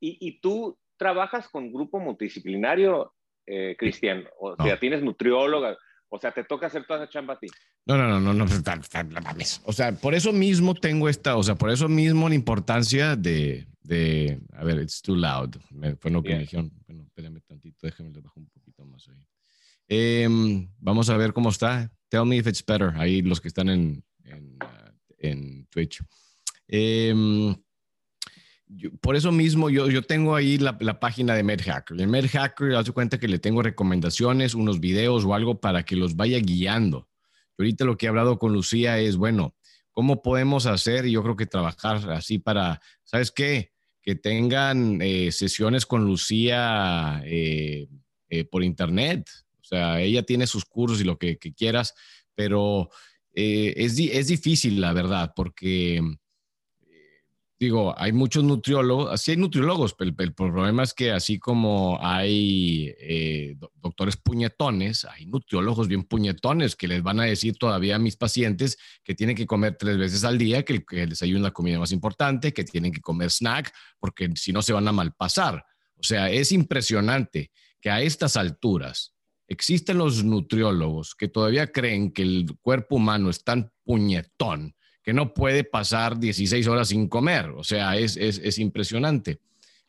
y, 0.00 0.40
tú 0.40 0.78
trabajas 0.96 1.48
con 1.48 1.72
grupo 1.72 1.98
multidisciplinario, 1.98 3.14
eh, 3.46 3.74
Cristian, 3.78 4.28
o 4.38 4.56
sea, 4.56 4.78
tienes 4.78 5.02
nutrióloga, 5.02 5.76
o 6.08 6.18
sea, 6.18 6.32
te 6.32 6.44
toca 6.44 6.66
hacer 6.66 6.86
toda 6.86 7.02
esa 7.02 7.12
chamba 7.12 7.34
a 7.34 7.38
ti. 7.38 7.48
No, 7.86 7.96
no, 7.96 8.06
no, 8.08 8.20
no, 8.20 8.32
no, 8.34 8.44
o 9.64 9.72
sea, 9.72 9.92
por 9.92 10.14
eso 10.14 10.32
mismo 10.32 10.74
tengo 10.74 11.08
esta, 11.08 11.36
o 11.36 11.42
sea, 11.42 11.54
por 11.54 11.70
eso 11.70 11.88
mismo 11.88 12.28
la 12.28 12.34
importancia 12.34 13.16
de, 13.16 13.66
de 13.82 14.38
a 14.52 14.64
ver, 14.64 14.80
it's 14.80 15.02
too 15.02 15.16
loud, 15.16 15.56
fue 15.98 16.10
lo 16.10 16.22
que 16.22 16.34
me 16.34 16.40
dijeron, 16.40 16.70
bueno, 16.86 17.04
espérame 17.04 17.40
tantito, 17.46 17.86
déjame 17.86 18.10
le 18.10 18.20
bajo 18.20 18.38
un 18.38 18.48
poquito 18.48 18.84
más 18.84 19.08
ahí. 19.08 19.26
Em, 19.92 20.68
vamos 20.78 21.10
a 21.10 21.16
ver 21.16 21.32
cómo 21.32 21.48
está. 21.48 21.90
Tell 22.08 22.24
me 22.24 22.36
if 22.36 22.46
it's 22.46 22.64
better. 22.64 22.92
Ahí 22.94 23.22
los 23.22 23.40
que 23.40 23.48
están 23.48 23.68
en, 23.68 24.04
en, 24.22 24.56
uh, 24.62 24.92
en 25.18 25.66
Twitch. 25.66 26.00
Em, 26.72 27.56
por 29.00 29.16
eso 29.16 29.32
mismo 29.32 29.70
yo, 29.70 29.90
yo 29.90 30.02
tengo 30.02 30.36
ahí 30.36 30.56
la, 30.56 31.00
página 31.00 31.34
de 31.34 31.42
MedHacker. 31.42 32.00
En 32.00 32.10
MedHacker, 32.10 32.76
hace 32.76 32.92
cuenta 32.92 33.18
que 33.18 33.26
le 33.26 33.40
tengo 33.40 33.62
recomendaciones, 33.62 34.54
unos 34.54 34.78
videos 34.78 35.24
o 35.24 35.34
algo 35.34 35.60
para 35.60 35.82
que 35.82 35.96
los 35.96 36.14
vaya 36.14 36.38
guiando. 36.38 37.08
Ahorita 37.58 37.84
lo 37.84 37.96
que 37.96 38.06
he 38.06 38.08
hablado 38.08 38.38
con 38.38 38.52
Lucía 38.52 38.98
es, 39.00 39.16
bueno, 39.16 39.56
¿cómo 39.90 40.22
podemos 40.22 40.66
hacer? 40.66 41.06
Y 41.06 41.12
yo 41.12 41.22
creo 41.24 41.36
que 41.36 41.46
trabajar 41.46 42.08
así 42.10 42.38
para, 42.38 42.80
¿sabes 43.02 43.32
qué? 43.32 43.72
Que 44.02 44.14
tengan 44.14 45.02
eh, 45.02 45.32
sesiones 45.32 45.84
con 45.84 46.04
Lucía 46.04 47.20
eh, 47.24 47.88
eh, 48.28 48.44
por 48.44 48.62
internet. 48.62 49.28
O 49.60 49.64
sea, 49.64 50.00
ella 50.00 50.22
tiene 50.22 50.46
sus 50.46 50.64
cursos 50.64 51.00
y 51.00 51.04
lo 51.04 51.18
que, 51.18 51.38
quieras, 51.38 51.94
pero 52.36 52.88
es, 53.32 53.98
es 53.98 54.28
difícil, 54.28 54.80
la 54.80 54.92
verdad, 54.92 55.32
porque 55.34 56.00
digo, 57.60 57.94
hay 57.98 58.12
muchos 58.12 58.42
nutriólogos, 58.42 59.12
así 59.12 59.32
hay 59.32 59.36
nutriólogos, 59.36 59.92
pero 59.92 60.10
el, 60.16 60.32
problema 60.32 60.82
es 60.82 60.94
que 60.94 61.10
así 61.10 61.38
como 61.38 61.98
hay 62.00 62.94
eh, 62.98 63.54
doctores 63.82 64.16
puñetones, 64.16 65.04
hay 65.04 65.26
nutriólogos 65.26 65.86
bien 65.86 66.04
puñetones 66.04 66.74
que 66.74 66.88
les 66.88 67.02
van 67.02 67.20
a 67.20 67.24
decir 67.24 67.58
todavía 67.58 67.96
a 67.96 67.98
mis 67.98 68.16
pacientes 68.16 68.78
que 69.04 69.14
tienen 69.14 69.36
que 69.36 69.46
comer 69.46 69.76
tres 69.78 69.98
veces 69.98 70.24
al 70.24 70.38
día, 70.38 70.64
que 70.64 70.82
el, 70.88 71.08
desayuno 71.10 71.40
es 71.40 71.42
la 71.42 71.50
comida 71.50 71.78
más 71.78 71.92
importante, 71.92 72.54
que 72.54 72.64
tienen 72.64 72.92
que 72.92 73.02
comer 73.02 73.30
snack, 73.30 73.70
porque 73.98 74.30
si 74.36 74.52
no 74.52 74.62
se 74.62 74.72
van 74.72 74.88
a 74.88 74.92
malpasar. 74.92 75.62
O 75.96 76.02
sea, 76.02 76.30
es 76.30 76.52
impresionante 76.52 77.50
que 77.78 77.90
a 77.90 78.00
estas 78.00 78.38
alturas 78.38 79.14
existen 79.48 79.98
los 79.98 80.24
nutriólogos 80.24 81.14
que 81.14 81.28
todavía 81.28 81.70
creen 81.70 82.10
que 82.12 82.22
el 82.22 82.46
cuerpo 82.62 82.96
humano 82.96 83.28
es 83.28 83.44
tan 83.44 83.70
puñetón 83.84 84.74
que 85.02 85.12
no 85.12 85.32
puede 85.32 85.64
pasar 85.64 86.18
16 86.18 86.66
horas 86.68 86.88
sin 86.88 87.08
comer. 87.08 87.50
O 87.50 87.64
sea, 87.64 87.96
es, 87.96 88.16
es, 88.16 88.38
es 88.38 88.58
impresionante. 88.58 89.40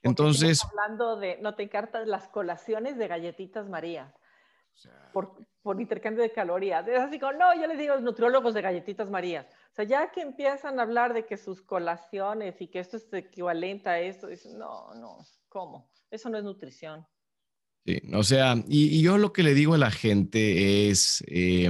Entonces... 0.04 0.64
Hablando 0.64 1.18
de, 1.18 1.38
no 1.42 1.56
te 1.56 1.64
encartas 1.64 2.08
las 2.08 2.28
colaciones 2.28 2.98
de 2.98 3.08
galletitas 3.08 3.70
María. 3.70 4.14
por, 5.14 5.36
por, 5.62 5.80
intercambio 5.80 6.24
de 6.24 6.32
calorías. 6.32 6.88
Es 6.88 7.00
así 7.00 7.20
como, 7.20 7.34
no, 7.34 7.54
yo 7.56 7.68
les 7.68 7.78
digo 7.78 7.94
los 7.96 8.04
nutriólogos 8.04 8.54
de 8.54 8.62
galletitas 8.62 9.10
Marías. 9.10 9.46
O 9.46 9.76
sea, 9.76 9.86
ya 9.86 10.12
que 10.12 10.22
empiezan 10.22 10.80
a 10.80 10.84
hablar 10.84 11.14
de 11.14 11.26
que 11.26 11.38
sus 11.38 11.62
colaciones 11.62 12.60
y 12.62 12.68
que 12.68 12.80
esto 12.80 12.98
es 12.98 13.12
equivalente 13.14 13.90
a 13.90 14.00
esto, 14.00 14.28
dicen, 14.28 14.58
no, 14.58 14.94
no, 14.96 15.26
¿cómo? 15.50 15.92
Eso 16.10 16.30
no 16.30 16.38
es 16.38 16.44
nutrición. 16.44 17.06
Sí, 17.86 18.02
o 18.14 18.24
sea, 18.24 18.56
y, 18.68 19.02
yo 19.02 19.18
lo 19.18 19.34
que 19.34 19.44
le 19.44 19.54
digo 19.54 19.74
a 19.74 19.80
la 19.80 19.92
gente 19.92 20.90
es, 20.90 21.24
eh, 21.28 21.70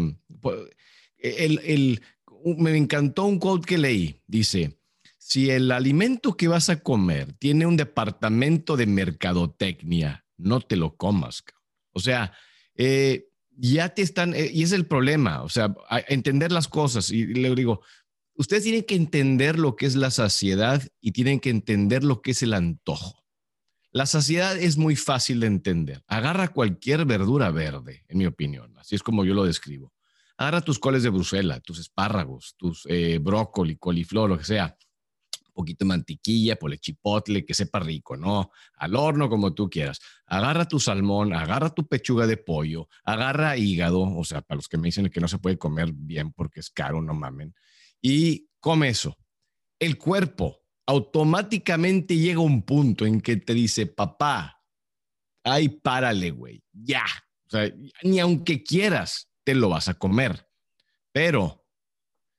el, 1.17 2.01
me 2.43 2.75
encantó 2.75 3.25
un 3.25 3.39
quote 3.39 3.65
que 3.65 3.77
leí, 3.77 4.21
dice, 4.27 4.77
si 5.17 5.49
el 5.49 5.71
alimento 5.71 6.35
que 6.35 6.47
vas 6.47 6.69
a 6.69 6.81
comer 6.81 7.33
tiene 7.33 7.65
un 7.65 7.77
departamento 7.77 8.75
de 8.75 8.85
mercadotecnia, 8.85 10.25
no 10.37 10.61
te 10.61 10.75
lo 10.75 10.95
comas. 10.95 11.43
O 11.93 11.99
sea, 11.99 12.33
eh, 12.75 13.29
ya 13.55 13.89
te 13.89 14.01
están, 14.01 14.33
eh, 14.33 14.49
y 14.51 14.63
es 14.63 14.71
el 14.71 14.87
problema, 14.87 15.43
o 15.43 15.49
sea, 15.49 15.73
entender 16.07 16.51
las 16.51 16.67
cosas. 16.67 17.11
Y 17.11 17.27
le 17.27 17.53
digo, 17.55 17.81
ustedes 18.35 18.63
tienen 18.63 18.83
que 18.83 18.95
entender 18.95 19.59
lo 19.59 19.75
que 19.75 19.85
es 19.85 19.95
la 19.95 20.11
saciedad 20.11 20.81
y 20.99 21.11
tienen 21.11 21.39
que 21.39 21.49
entender 21.49 22.03
lo 22.03 22.21
que 22.21 22.31
es 22.31 22.43
el 22.43 22.53
antojo. 22.53 23.23
La 23.91 24.05
saciedad 24.05 24.57
es 24.57 24.77
muy 24.77 24.95
fácil 24.95 25.41
de 25.41 25.47
entender. 25.47 26.03
Agarra 26.07 26.47
cualquier 26.47 27.05
verdura 27.05 27.51
verde, 27.51 28.05
en 28.07 28.17
mi 28.17 28.25
opinión. 28.25 28.77
Así 28.77 28.95
es 28.95 29.03
como 29.03 29.25
yo 29.25 29.33
lo 29.33 29.43
describo. 29.43 29.93
Agarra 30.41 30.61
tus 30.61 30.79
coles 30.79 31.03
de 31.03 31.09
Bruselas, 31.09 31.61
tus 31.61 31.77
espárragos, 31.77 32.55
tus 32.57 32.87
eh, 32.89 33.19
brócoli, 33.19 33.75
coliflor, 33.77 34.27
lo 34.27 34.39
que 34.39 34.43
sea. 34.43 34.75
Un 35.45 35.53
poquito 35.53 35.85
de 35.85 35.89
mantequilla, 35.89 36.55
pole 36.55 36.79
chipotle, 36.79 37.45
que 37.45 37.53
sepa 37.53 37.79
rico, 37.79 38.17
¿no? 38.17 38.49
Al 38.77 38.95
horno, 38.95 39.29
como 39.29 39.53
tú 39.53 39.69
quieras. 39.69 39.99
Agarra 40.25 40.67
tu 40.67 40.79
salmón, 40.79 41.31
agarra 41.31 41.69
tu 41.69 41.87
pechuga 41.87 42.25
de 42.25 42.37
pollo, 42.37 42.87
agarra 43.03 43.55
hígado, 43.55 44.01
o 44.01 44.23
sea, 44.23 44.41
para 44.41 44.55
los 44.55 44.67
que 44.67 44.79
me 44.79 44.87
dicen 44.87 45.11
que 45.11 45.21
no 45.21 45.27
se 45.27 45.37
puede 45.37 45.59
comer 45.59 45.91
bien 45.93 46.33
porque 46.33 46.61
es 46.61 46.71
caro, 46.71 47.03
no 47.03 47.13
mamen. 47.13 47.53
Y 48.01 48.49
come 48.59 48.89
eso. 48.89 49.15
El 49.77 49.99
cuerpo 49.99 50.63
automáticamente 50.87 52.17
llega 52.17 52.39
un 52.39 52.63
punto 52.63 53.05
en 53.05 53.21
que 53.21 53.37
te 53.37 53.53
dice, 53.53 53.85
papá, 53.85 54.59
ay, 55.43 55.69
párale, 55.69 56.31
güey, 56.31 56.63
ya. 56.73 57.05
O 57.45 57.49
sea, 57.51 57.71
ni 58.01 58.19
aunque 58.19 58.63
quieras, 58.63 59.30
te 59.43 59.55
lo 59.55 59.69
vas 59.69 59.89
a 59.89 59.95
comer. 59.95 60.47
Pero 61.11 61.65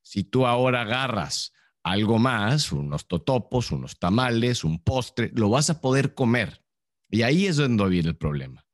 si 0.02 0.24
tú 0.24 0.46
ahora 0.46 0.82
agarras 0.82 1.52
algo 1.82 2.18
más, 2.18 2.72
unos 2.72 3.06
totopos, 3.08 3.70
unos 3.70 3.98
tamales, 3.98 4.64
un 4.64 4.82
postre, 4.82 5.30
lo 5.34 5.50
vas 5.50 5.70
a 5.70 5.80
poder 5.80 6.14
comer. 6.14 6.64
Y 7.10 7.22
ahí 7.22 7.46
es 7.46 7.56
donde 7.56 7.88
viene 7.88 8.10
el 8.10 8.16
problema. 8.16 8.64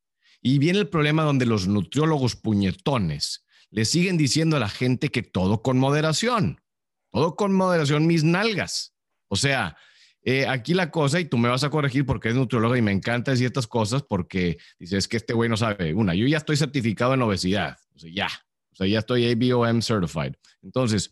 Y 0.41 0.59
viene 0.59 0.79
el 0.79 0.89
problema 0.89 1.25
donde 1.25 1.47
los 1.47 1.67
nutriólogos 1.67 2.37
puñetones 2.37 3.45
le 3.71 3.85
siguen 3.85 4.17
diciendo 4.17 4.57
a 4.57 4.61
la 4.61 4.69
gente 4.69 5.11
que 5.11 5.23
todo 5.23 5.63
con 5.63 5.79
moderación, 5.79 6.61
todo 7.11 7.35
con 7.35 7.53
moderación, 7.53 8.07
mis 8.07 8.25
nalgas. 8.25 8.95
O 9.29 9.37
sea, 9.37 9.77
eh, 10.23 10.47
aquí 10.47 10.75
la 10.75 10.91
cosa, 10.91 11.21
y 11.21 11.25
tú 11.25 11.39
me 11.39 11.49
vas 11.49 11.65
a 11.65 11.71
corregir 11.71 12.07
porque 12.07 12.29
es 12.29 12.35
nutriólogo 12.35 12.77
y 12.77 12.83
me 12.83 12.93
encanta 12.93 13.31
decir 13.31 13.47
estas 13.47 13.67
cosas 13.67 14.03
porque 14.03 14.59
dices 14.79 15.09
que 15.09 15.17
este 15.17 15.33
güey 15.33 15.49
no 15.49 15.57
sabe. 15.57 15.95
Una, 15.95 16.15
yo 16.15 16.27
ya 16.27 16.39
estoy 16.39 16.57
certificado 16.57 17.15
en 17.15 17.23
obesidad, 17.23 17.79
o 17.99 18.01
sea, 18.01 18.11
ya, 18.13 18.29
o 18.73 18.77
sea, 18.77 18.87
ya 18.87 19.01
estoy 19.01 19.31
ABOM 19.31 19.83
certified. 19.83 20.35
Entonces, 20.63 21.11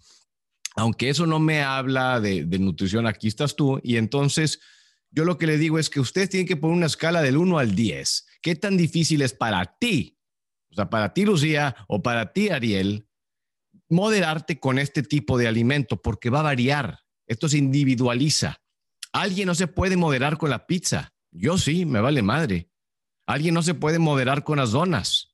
aunque 0.77 1.09
eso 1.09 1.27
no 1.27 1.41
me 1.41 1.63
habla 1.63 2.21
de, 2.21 2.45
de 2.45 2.59
nutrición, 2.59 3.07
aquí 3.07 3.29
estás 3.29 3.57
tú, 3.57 3.81
y 3.83 3.97
entonces 3.97 4.61
yo 5.11 5.25
lo 5.25 5.39
que 5.39 5.47
le 5.47 5.59
digo 5.59 5.79
es 5.79 5.91
que 5.91 6.01
ustedes 6.01 6.29
tienen 6.29 6.47
que 6.47 6.57
poner 6.57 6.77
una 6.77 6.87
escala 6.87 7.23
del 7.23 7.37
1 7.37 7.59
al 7.59 7.75
10. 7.75 8.27
¿Qué 8.43 8.55
tan 8.55 8.77
difícil 8.77 9.23
es 9.23 9.33
para 9.33 9.65
ti? 9.79 10.19
O 10.71 10.75
sea, 10.75 10.91
para 10.91 11.15
ti, 11.15 11.25
Lucía, 11.25 11.75
o 11.89 12.03
para 12.03 12.33
ti, 12.33 12.51
Ariel, 12.51 13.09
moderarte 13.89 14.61
con 14.61 14.79
este 14.79 15.03
tipo 15.03 15.39
de 15.39 15.49
alimento, 15.49 16.01
porque 16.03 16.31
va 16.31 16.41
a 16.41 16.45
variar. 16.45 17.01
Esto 17.27 17.49
se 17.49 17.59
individualiza. 17.59 18.61
Alguien 19.13 19.47
no 19.47 19.55
se 19.55 19.67
puede 19.67 19.97
moderar 19.97 20.37
con 20.39 20.51
la 20.51 20.67
pizza. 20.67 21.15
Yo 21.31 21.59
sí, 21.59 21.87
me 21.87 22.01
vale 22.01 22.23
madre. 22.23 22.71
Alguien 23.27 23.55
no 23.55 23.63
se 23.63 23.75
puede 23.75 23.99
moderar 23.99 24.45
con 24.45 24.59
las 24.59 24.73
donas. 24.73 25.26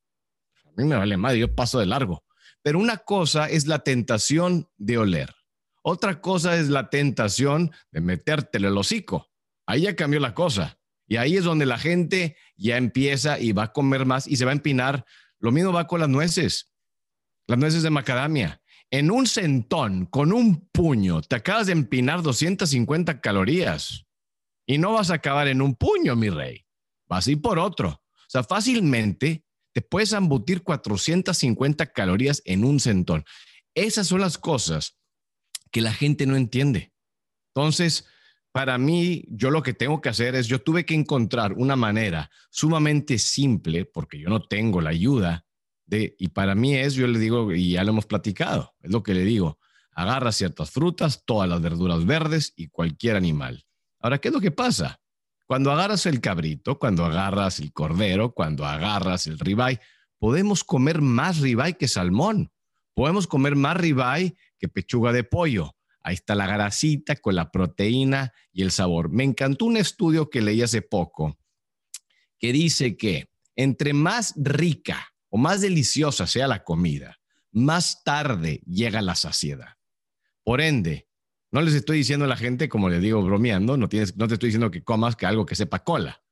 A 0.76 0.80
mí 0.80 0.88
me 0.88 0.96
vale 0.96 1.16
madre, 1.16 1.38
yo 1.38 1.54
paso 1.54 1.78
de 1.78 1.86
largo. 1.86 2.24
Pero 2.62 2.78
una 2.78 2.98
cosa 2.98 3.48
es 3.48 3.66
la 3.66 3.80
tentación 3.80 4.68
de 4.76 4.98
oler. 4.98 5.34
Otra 5.82 6.20
cosa 6.20 6.56
es 6.56 6.68
la 6.68 6.90
tentación 6.90 7.72
de 7.90 8.00
metértelo 8.00 8.68
el 8.68 8.78
hocico. 8.78 9.30
Ahí 9.66 9.82
ya 9.82 9.96
cambió 9.96 10.20
la 10.20 10.34
cosa. 10.34 10.78
Y 11.06 11.16
ahí 11.16 11.36
es 11.36 11.44
donde 11.44 11.66
la 11.66 11.78
gente 11.78 12.36
ya 12.56 12.76
empieza 12.76 13.38
y 13.38 13.52
va 13.52 13.64
a 13.64 13.72
comer 13.72 14.06
más 14.06 14.26
y 14.26 14.36
se 14.36 14.44
va 14.44 14.52
a 14.52 14.54
empinar. 14.54 15.04
Lo 15.40 15.50
mismo 15.50 15.72
va 15.72 15.86
con 15.86 16.00
las 16.00 16.08
nueces. 16.08 16.72
Las 17.48 17.58
nueces 17.58 17.82
de 17.82 17.90
macadamia 17.90 18.62
en 18.92 19.10
un 19.10 19.26
centón 19.26 20.04
con 20.04 20.32
un 20.32 20.68
puño 20.68 21.22
te 21.22 21.36
acabas 21.36 21.66
de 21.66 21.72
empinar 21.72 22.22
250 22.22 23.22
calorías 23.22 24.04
y 24.66 24.76
no 24.76 24.92
vas 24.92 25.10
a 25.10 25.14
acabar 25.14 25.48
en 25.48 25.62
un 25.62 25.74
puño, 25.74 26.14
mi 26.14 26.28
rey. 26.28 26.66
Vas 27.08 27.26
a 27.26 27.32
ir 27.32 27.40
por 27.40 27.58
otro. 27.58 27.88
O 27.88 28.28
sea, 28.28 28.44
fácilmente 28.44 29.44
te 29.72 29.82
puedes 29.82 30.12
embutir 30.12 30.62
450 30.62 31.92
calorías 31.92 32.42
en 32.44 32.64
un 32.64 32.80
centón. 32.80 33.24
Esas 33.74 34.06
son 34.06 34.20
las 34.20 34.38
cosas 34.38 34.98
que 35.70 35.80
la 35.80 35.92
gente 35.92 36.26
no 36.26 36.36
entiende. 36.36 36.92
Entonces, 37.54 38.06
para 38.52 38.76
mí, 38.76 39.24
yo 39.28 39.50
lo 39.50 39.62
que 39.62 39.72
tengo 39.72 40.00
que 40.00 40.10
hacer 40.10 40.34
es, 40.34 40.46
yo 40.46 40.60
tuve 40.60 40.84
que 40.84 40.94
encontrar 40.94 41.54
una 41.54 41.76
manera 41.76 42.30
sumamente 42.50 43.18
simple, 43.18 43.86
porque 43.86 44.18
yo 44.18 44.28
no 44.28 44.46
tengo 44.46 44.80
la 44.80 44.90
ayuda 44.90 45.46
y 45.94 46.28
para 46.28 46.54
mí 46.54 46.74
es, 46.74 46.94
yo 46.94 47.06
le 47.06 47.18
digo, 47.18 47.52
y 47.52 47.72
ya 47.72 47.84
lo 47.84 47.90
hemos 47.90 48.06
platicado, 48.06 48.74
es 48.80 48.90
lo 48.90 49.02
que 49.02 49.14
le 49.14 49.24
digo, 49.24 49.58
agarra 49.92 50.32
ciertas 50.32 50.70
frutas, 50.70 51.22
todas 51.26 51.48
las 51.48 51.60
verduras 51.60 52.06
verdes 52.06 52.54
y 52.56 52.68
cualquier 52.68 53.16
animal. 53.16 53.66
Ahora, 53.98 54.18
¿qué 54.18 54.28
es 54.28 54.34
lo 54.34 54.40
que 54.40 54.50
pasa? 54.50 55.01
Cuando 55.52 55.70
agarras 55.70 56.06
el 56.06 56.22
cabrito, 56.22 56.78
cuando 56.78 57.04
agarras 57.04 57.60
el 57.60 57.74
cordero, 57.74 58.32
cuando 58.32 58.64
agarras 58.64 59.26
el 59.26 59.38
ribeye, 59.38 59.80
podemos 60.18 60.64
comer 60.64 61.02
más 61.02 61.40
ribeye 61.40 61.76
que 61.76 61.88
salmón. 61.88 62.50
Podemos 62.94 63.26
comer 63.26 63.54
más 63.54 63.76
ribeye 63.76 64.34
que 64.58 64.68
pechuga 64.68 65.12
de 65.12 65.24
pollo. 65.24 65.76
Ahí 66.00 66.14
está 66.14 66.34
la 66.34 66.46
grasita 66.46 67.16
con 67.16 67.34
la 67.34 67.50
proteína 67.50 68.32
y 68.50 68.62
el 68.62 68.70
sabor. 68.70 69.10
Me 69.10 69.24
encantó 69.24 69.66
un 69.66 69.76
estudio 69.76 70.30
que 70.30 70.40
leí 70.40 70.62
hace 70.62 70.80
poco 70.80 71.36
que 72.38 72.50
dice 72.54 72.96
que 72.96 73.28
entre 73.54 73.92
más 73.92 74.32
rica 74.38 75.12
o 75.28 75.36
más 75.36 75.60
deliciosa 75.60 76.26
sea 76.26 76.48
la 76.48 76.64
comida, 76.64 77.20
más 77.50 78.02
tarde 78.04 78.62
llega 78.66 79.02
la 79.02 79.16
saciedad. 79.16 79.76
Por 80.44 80.62
ende, 80.62 81.08
no 81.52 81.60
les 81.60 81.74
estoy 81.74 81.98
diciendo 81.98 82.24
a 82.24 82.28
la 82.28 82.36
gente, 82.36 82.68
como 82.68 82.88
les 82.88 83.00
digo 83.00 83.22
bromeando, 83.22 83.76
no, 83.76 83.88
tienes, 83.88 84.16
no 84.16 84.26
te 84.26 84.34
estoy 84.34 84.48
diciendo 84.48 84.70
que 84.70 84.82
comas 84.82 85.14
que 85.14 85.26
algo 85.26 85.46
que 85.46 85.54
sepa 85.54 85.84
cola, 85.84 86.22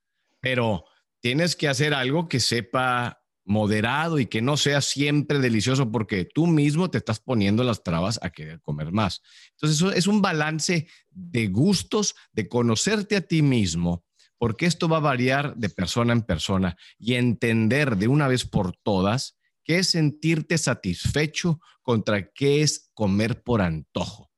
pero 0.41 0.85
tienes 1.21 1.55
que 1.55 1.69
hacer 1.69 1.95
algo 1.95 2.29
que 2.29 2.41
sepa 2.41 3.23
moderado 3.45 4.19
y 4.19 4.27
que 4.27 4.43
no 4.43 4.57
sea 4.57 4.81
siempre 4.81 5.39
delicioso 5.39 5.91
porque 5.91 6.25
tú 6.25 6.47
mismo 6.47 6.91
te 6.91 6.99
estás 6.99 7.21
poniendo 7.21 7.65
las 7.65 7.83
trabas 7.83 8.19
a 8.23 8.31
querer 8.31 8.61
comer 8.61 8.93
más. 8.93 9.23
Entonces, 9.53 9.77
eso 9.77 9.93
es 9.93 10.07
un 10.07 10.23
balance 10.23 10.89
de 11.11 11.47
gustos, 11.49 12.15
de 12.33 12.49
conocerte 12.49 13.17
a 13.17 13.21
ti 13.21 13.43
mismo 13.43 14.05
porque 14.41 14.65
esto 14.65 14.89
va 14.89 14.97
a 14.97 15.01
variar 15.01 15.55
de 15.57 15.69
persona 15.69 16.15
en 16.15 16.23
persona 16.23 16.75
y 16.99 17.15
entender 17.15 17.99
de 17.99 18.09
una 18.09 18.27
vez 18.27 18.47
por 18.47 18.75
todas 18.75 19.37
qué 19.65 19.81
es 19.81 19.91
sentirte 19.91 20.57
satisfecho 20.57 21.61
contra 21.83 22.31
qué 22.33 22.63
es 22.63 22.91
comer 22.95 23.43
por 23.43 23.61
antojo. 23.61 24.30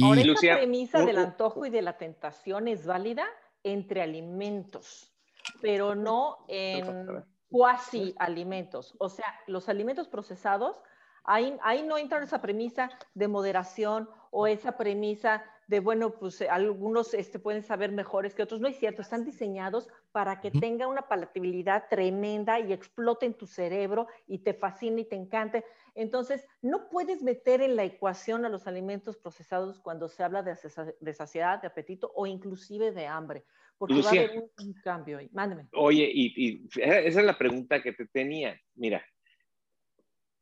Y 0.00 0.04
Ahora, 0.04 0.20
esta 0.20 0.56
premisa 0.56 1.04
del 1.04 1.18
antojo 1.18 1.66
y 1.66 1.70
de 1.70 1.82
la 1.82 1.98
tentación 1.98 2.68
es 2.68 2.86
válida 2.86 3.26
entre 3.62 4.02
alimentos, 4.02 5.12
pero 5.60 5.94
no 5.94 6.44
en 6.48 7.24
cuasi 7.50 8.14
alimentos. 8.18 8.94
O 8.98 9.08
sea, 9.08 9.26
los 9.46 9.68
alimentos 9.68 10.08
procesados, 10.08 10.76
ahí, 11.24 11.56
ahí 11.62 11.82
no 11.82 11.98
entra 11.98 12.22
esa 12.22 12.40
premisa 12.40 12.88
de 13.14 13.28
moderación 13.28 14.08
o 14.30 14.46
esa 14.46 14.76
premisa 14.76 15.44
de, 15.70 15.78
bueno, 15.78 16.10
pues 16.10 16.40
eh, 16.40 16.48
algunos 16.48 17.14
este, 17.14 17.38
pueden 17.38 17.62
saber 17.62 17.92
mejores 17.92 18.34
que 18.34 18.42
otros. 18.42 18.60
No 18.60 18.66
es 18.66 18.76
cierto, 18.76 19.02
están 19.02 19.24
diseñados 19.24 19.88
para 20.10 20.40
que 20.40 20.50
tengan 20.50 20.88
una 20.88 21.02
palatabilidad 21.02 21.84
tremenda 21.88 22.58
y 22.58 22.72
exploten 22.72 23.34
tu 23.34 23.46
cerebro 23.46 24.08
y 24.26 24.38
te 24.38 24.52
fascine 24.52 25.02
y 25.02 25.04
te 25.04 25.14
encante. 25.14 25.64
Entonces, 25.94 26.46
no 26.62 26.88
puedes 26.88 27.22
meter 27.22 27.60
en 27.60 27.76
la 27.76 27.84
ecuación 27.84 28.44
a 28.44 28.48
los 28.48 28.66
alimentos 28.66 29.16
procesados 29.16 29.80
cuando 29.80 30.08
se 30.08 30.22
habla 30.22 30.42
de, 30.42 30.56
de 31.00 31.14
saciedad, 31.14 31.60
de 31.60 31.68
apetito 31.68 32.12
o 32.14 32.26
inclusive 32.26 32.92
de 32.92 33.06
hambre, 33.06 33.44
porque 33.78 34.02
va 34.02 34.08
a 34.08 34.10
haber 34.10 34.50
un, 34.58 34.74
cambio 34.84 35.18
ahí. 35.18 35.28
Mándeme. 35.32 35.68
Oye, 35.72 36.10
y, 36.12 36.32
y 36.36 36.68
esa 36.80 37.20
es 37.20 37.24
la 37.24 37.38
pregunta 37.38 37.82
que 37.82 37.92
te 37.92 38.06
tenía. 38.06 38.60
Mira, 38.74 39.04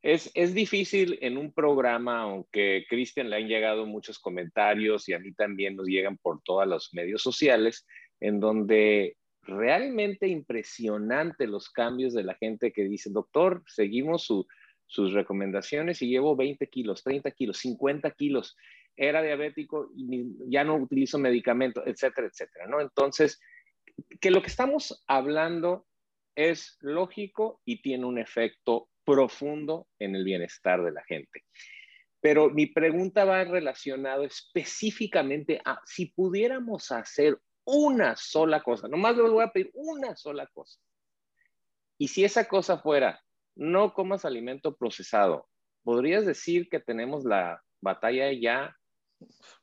es, 0.01 0.31
es, 0.33 0.53
difícil 0.53 1.17
en 1.21 1.37
un 1.37 1.51
programa, 1.51 2.21
aunque 2.21 2.85
Cristian 2.89 3.29
le 3.29 3.35
han 3.35 3.47
llegado 3.47 3.85
muchos 3.85 4.17
comentarios 4.19 5.09
y 5.09 5.13
a 5.13 5.19
mí 5.19 5.33
también 5.33 5.75
nos 5.75 5.87
llegan 5.87 6.17
por 6.17 6.41
todos 6.41 6.65
los 6.67 6.93
medios 6.93 7.21
sociales, 7.21 7.85
en 8.21 8.39
donde 8.39 9.17
realmente 9.41 10.27
impresionante 10.27 11.47
los 11.47 11.69
cambios 11.69 12.13
de 12.13 12.23
la 12.23 12.35
gente 12.35 12.71
que 12.71 12.83
dice, 12.83 13.09
doctor, 13.09 13.63
seguimos 13.67 14.23
su, 14.23 14.47
sus 14.89 15.13
recomendaciones 15.13 16.01
y 16.01 16.09
llevo 16.09 16.35
20 16.35 16.67
kilos, 16.67 17.03
30 17.03 17.31
kilos, 17.31 17.59
50 17.59 18.09
kilos. 18.11 18.57
Era 18.97 19.21
diabético 19.21 19.91
y 19.95 20.33
ya 20.49 20.63
no 20.63 20.75
utilizo 20.75 21.19
medicamentos, 21.19 21.83
etcétera, 21.85 22.27
etcétera, 22.27 22.65
¿no? 22.67 22.81
Entonces, 22.81 23.39
que 24.19 24.31
lo 24.31 24.41
que 24.41 24.47
estamos 24.47 25.03
hablando 25.07 25.85
es 26.35 26.77
lógico 26.81 27.61
y 27.65 27.81
tiene 27.81 28.05
un 28.05 28.17
efecto 28.17 28.89
profundo 29.05 29.87
en 29.99 30.15
el 30.15 30.23
bienestar 30.23 30.83
de 30.83 30.91
la 30.91 31.03
gente. 31.03 31.43
Pero 32.19 32.49
mi 32.49 32.65
pregunta 32.65 33.25
va 33.25 33.43
relacionado 33.43 34.23
específicamente 34.23 35.61
a 35.63 35.79
si 35.85 36.07
pudiéramos 36.07 36.91
hacer 36.91 37.39
una 37.63 38.15
sola 38.15 38.63
cosa, 38.63 38.87
nomás 38.87 39.15
les 39.15 39.29
voy 39.29 39.43
a 39.43 39.51
pedir 39.51 39.69
una 39.75 40.15
sola 40.15 40.47
cosa. 40.47 40.79
Y 41.99 42.07
si 42.07 42.23
esa 42.23 42.47
cosa 42.47 42.79
fuera, 42.79 43.21
no 43.59 43.93
comas 43.93 44.23
alimento 44.23 44.77
procesado, 44.77 45.49
¿podrías 45.83 46.25
decir 46.25 46.69
que 46.69 46.79
tenemos 46.79 47.25
la 47.25 47.61
batalla 47.81 48.31
ya 48.31 48.73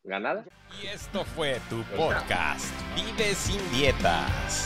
ganada? 0.05 0.45
Y 0.83 0.87
esto 0.87 1.25
fue 1.25 1.59
tu 1.71 1.83
podcast, 1.97 2.75
Vive 2.95 3.35
sin 3.35 3.71
dietas. 3.73 4.66